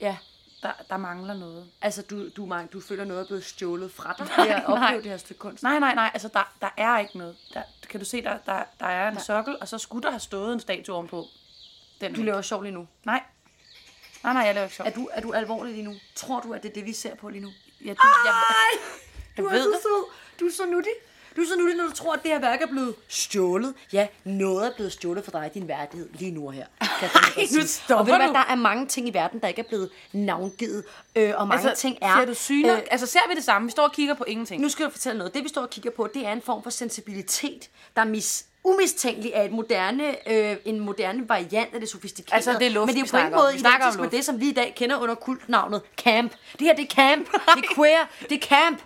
[0.00, 0.16] Ja.
[0.62, 1.70] Der, der mangler noget.
[1.82, 5.02] Altså, du, du, du, du føler noget er blevet stjålet fra dig ved at opleve
[5.02, 5.62] det her stykke kunst.
[5.62, 6.10] Nej, nej, nej.
[6.14, 7.36] Altså, der, der er ikke noget.
[7.54, 10.20] Der, kan du se, der, der, der er en sokkel, og så skulle der have
[10.20, 11.26] stået en statue ovenpå.
[12.00, 12.88] Den Du laver sjov lige nu.
[13.04, 13.22] Nej.
[14.24, 14.86] Nej, nej, jeg laver ikke sjov.
[14.86, 15.94] Er du, er du alvorlig lige nu?
[16.14, 17.50] Tror du, at det er det, vi ser på lige nu?
[17.84, 18.34] Ja, du, jeg,
[19.36, 20.04] Du jeg er så sød.
[20.40, 20.92] Du er så nuttig.
[21.36, 23.74] Du er så nuttig, når du tror, at det her værk er blevet stjålet.
[23.92, 26.66] Ja, noget er blevet stjålet for dig din værdighed lige nu og her.
[27.00, 28.32] Kan godt nu stopper og ved du hvad, du.
[28.32, 30.84] der er mange ting i verden, der ikke er blevet navngivet.
[31.16, 32.16] Øh, og mange altså, ting er...
[32.18, 32.76] Ser du syner?
[32.76, 33.66] Øh, altså, ser vi det samme?
[33.66, 34.62] Vi står og kigger på ingenting.
[34.62, 35.34] Nu skal jeg fortælle noget.
[35.34, 38.46] Det, vi står og kigger på, det er en form for sensibilitet, der er mis
[38.64, 42.34] umistænkelig af et moderne, øh, en moderne variant af det sofistikerede.
[42.34, 43.42] Altså, det er luft, Men det er på ingen snakker om.
[43.42, 46.32] måde identisk med det, som vi i dag kender under kultnavnet camp.
[46.52, 47.28] Det her, det er camp.
[47.56, 48.06] Det er queer.
[48.28, 48.82] Det er camp.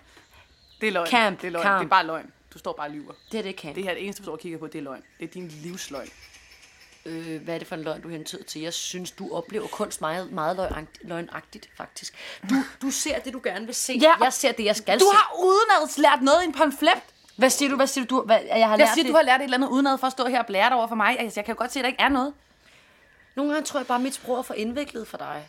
[0.81, 1.07] Det er løgn.
[1.07, 1.41] Camp.
[1.41, 1.63] Det er løgn.
[1.63, 1.79] Camp.
[1.79, 2.31] Det er bare løgn.
[2.53, 3.13] Du står bare og lyver.
[3.31, 3.75] Det er det camp.
[3.75, 5.03] Det her, det eneste, du står og kigger på, det er løgn.
[5.19, 6.09] Det er din livsløgn.
[7.05, 8.61] Øh, hvad er det for en løgn, du hentyder til?
[8.61, 12.13] Jeg synes, du oplever kunst meget, meget løgnagtigt, faktisk.
[12.49, 13.93] Du, du ser det, du gerne vil se.
[14.01, 15.15] Ja, jeg ser det, jeg skal Du se.
[15.17, 16.91] har udenads lært noget i en pamflet.
[17.37, 17.75] Hvad siger du?
[17.75, 18.15] Hvad siger du?
[18.15, 19.11] du hvad, jeg har Jeg lært siger, det.
[19.11, 20.87] du har lært et eller andet udenad for at stå her og blære dig over
[20.87, 21.19] for mig.
[21.19, 22.33] Altså, jeg kan jo godt se, at der ikke er noget.
[23.35, 25.47] Nogle gange tror jeg bare, at mit sprog er for indviklet for dig.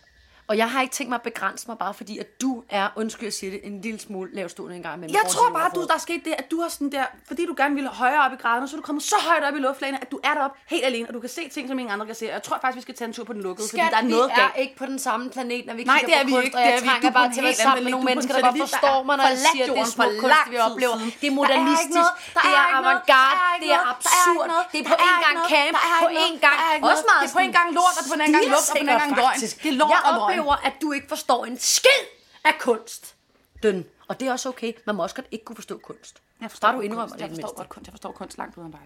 [0.48, 3.26] Og jeg har ikke tænkt mig at begrænse mig, bare fordi, at du er, undskyld
[3.26, 5.16] jeg siger det, en lille smule lavstående en gang imellem.
[5.22, 7.54] Jeg tror bare, du, der er sket det, at du har sådan der, fordi du
[7.56, 9.98] gerne ville højere op i graderne, så er du kommet så højt op i luftlagene,
[10.04, 12.14] at du er deroppe helt alene, og du kan se ting, som ingen andre kan
[12.14, 12.24] se.
[12.26, 13.98] Og jeg tror faktisk, vi skal tage en tur på den lukkede, fordi Skat, der
[14.04, 14.52] er noget vi galt.
[14.56, 16.46] er ikke på den samme planet, når vi Nej, kigger det er på vi kunst,
[16.46, 16.56] ikke.
[16.58, 16.88] og Det jeg er vi.
[16.88, 19.14] trænger er bare til at være sammen med nogle mennesker, der er godt forstår mig,
[19.20, 20.96] når jeg siger, at det er smuk er kunst, vi oplever.
[20.98, 22.10] Det er Der er modernistisk,
[22.44, 25.36] det er er avantgarde, er det er er absurd, det er på er en gang
[25.52, 28.04] camp, er på en gang er også meget Det er på en gang lort, og
[28.10, 29.54] på en gang luft, og på en gang faktisk.
[29.64, 30.37] Det er lort og løgn.
[30.38, 32.00] Oplever, at du ikke forstår en skid
[32.44, 33.14] af kunst.
[33.62, 33.84] Den.
[34.08, 34.72] Og det er også okay.
[34.86, 36.22] Man må også godt ikke kunne forstå kunst.
[36.40, 37.14] Jeg Bare du indrømmer kunst.
[37.14, 37.86] det Jeg forstår godt kunst.
[37.86, 38.80] Jeg forstår kunst langt uden dig.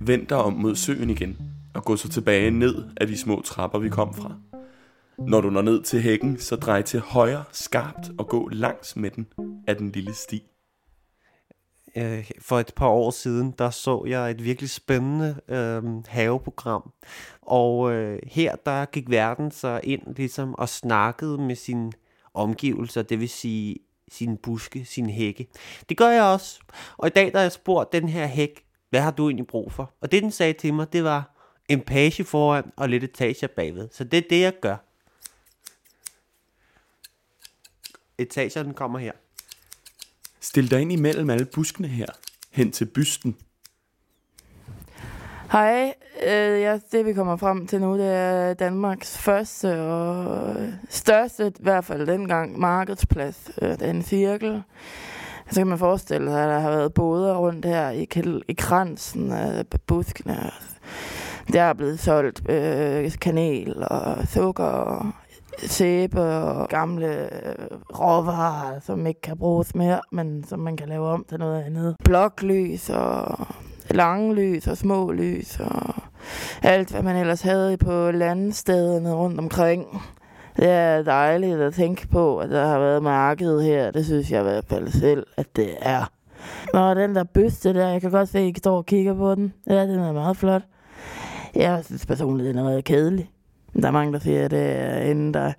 [0.00, 1.38] Vend dig om mod søen igen,
[1.74, 4.34] og gå så tilbage ned af de små trapper, vi kom fra.
[5.18, 9.10] Når du når ned til hækken, så drej til højre skarpt og gå langs med
[9.10, 9.26] den
[9.66, 10.51] af den lille sti.
[11.96, 16.92] Øh, for et par år siden, der så jeg et virkelig spændende øh, haveprogram.
[17.42, 21.92] Og øh, her, der gik verden så ind ligesom og snakkede med sine
[22.34, 23.76] omgivelser, det vil sige
[24.08, 25.46] sine buske, sine hække.
[25.88, 26.60] Det gør jeg også.
[26.96, 29.72] Og i dag, der har jeg spurgt den her hæk, hvad har du egentlig brug
[29.72, 29.94] for?
[30.00, 31.36] Og det, den sagde til mig, det var
[31.68, 33.88] en page foran og lidt etager bagved.
[33.92, 34.76] Så det er det, jeg gør.
[38.18, 39.12] Etagerne kommer her.
[40.42, 42.06] Stil dig ind imellem alle buskene her,
[42.50, 43.36] hen til bysten.
[45.52, 50.56] Hej, øh, ja, det vi kommer frem til nu, det er Danmarks første og
[50.88, 53.50] største, i hvert fald dengang, markedsplads.
[53.62, 54.62] Øh, det er en cirkel.
[55.50, 58.06] Så kan man forestille sig, at der har været boder rundt her i,
[58.48, 60.50] i kransen øh, af buskene.
[61.52, 65.12] Der er blevet solgt øh, kanel og sukker og
[65.58, 67.54] sæbe og gamle øh,
[67.98, 71.96] råvarer, som ikke kan bruges mere, men som man kan lave om til noget andet.
[72.04, 73.46] Bloklys og
[73.90, 75.94] lange lys og små lys og
[76.62, 80.02] alt, hvad man ellers havde på landstederne rundt omkring.
[80.56, 83.90] Det er dejligt at tænke på, at der har været marked her.
[83.90, 86.10] Det synes jeg i hvert fald selv, at det er.
[86.74, 89.34] Nå, den der byste der, jeg kan godt se, at I står og kigger på
[89.34, 89.52] den.
[89.66, 90.62] Ja, den er meget flot.
[91.54, 93.30] Jeg synes personligt, den er meget kedelig.
[93.80, 95.52] Der er mange, der siger, at det er, inden der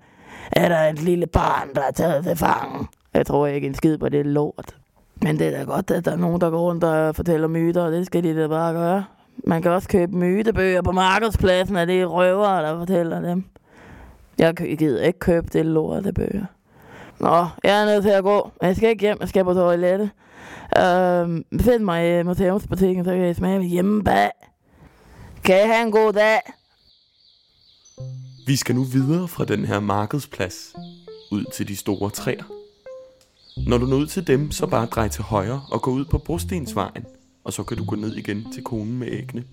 [0.52, 2.88] er der et lille barn, der er taget til fangen.
[3.14, 4.76] Jeg tror ikke en skid på det lort.
[5.22, 7.82] Men det er da godt, at der er nogen, der går rundt og fortæller myter,
[7.82, 9.04] og det skal de da bare gøre.
[9.44, 13.44] Man kan også købe mytebøger på markedspladsen, og det er røvere, der fortæller dem.
[14.38, 16.44] Jeg gider ikke købe det lort af bøger.
[17.20, 18.50] Nå, jeg er nødt til at gå.
[18.62, 20.10] Jeg skal ikke hjem, jeg skal på toilettet.
[20.78, 24.30] Øhm, find mig i museumsbutikken, så kan jeg smage hjemme bag.
[25.44, 26.40] Kan I have en god dag?
[28.46, 30.74] Vi skal nu videre fra den her markedsplads
[31.30, 32.44] ud til de store træer.
[33.68, 36.18] Når du når ud til dem, så bare drej til højre og gå ud på
[36.18, 37.04] Brostensvejen,
[37.44, 39.44] og så kan du gå ned igen til konen med æggene.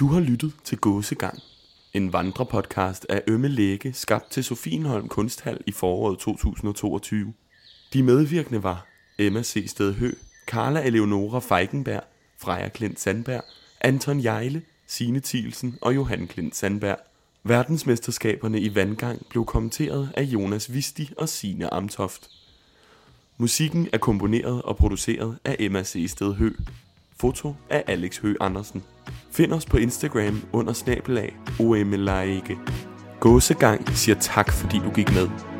[0.00, 1.38] Du har lyttet til Gåsegang,
[1.94, 7.32] en vandrepodcast af Ømme Læge, skabt til Sofienholm Kunsthal i foråret 2022.
[7.92, 8.86] De medvirkende var
[9.18, 9.64] Emma C.
[9.68, 10.12] Stedhø,
[10.46, 12.02] Carla Eleonora Feigenberg,
[12.38, 13.42] Freja Klint Sandberg,
[13.80, 16.98] Anton Jejle, Signe Thielsen og Johan Klint Sandberg.
[17.42, 22.30] Verdensmesterskaberne i vandgang blev kommenteret af Jonas Visti og Signe Amtoft.
[23.38, 26.06] Musikken er komponeret og produceret af Emma C.
[26.08, 26.50] Stedhø.
[27.20, 28.82] Foto af Alex Høgh Andersen.
[29.30, 32.58] Find os på Instagram under snabelag OMLAIKE.
[33.20, 35.53] Gåsegang siger tak, fordi du gik med.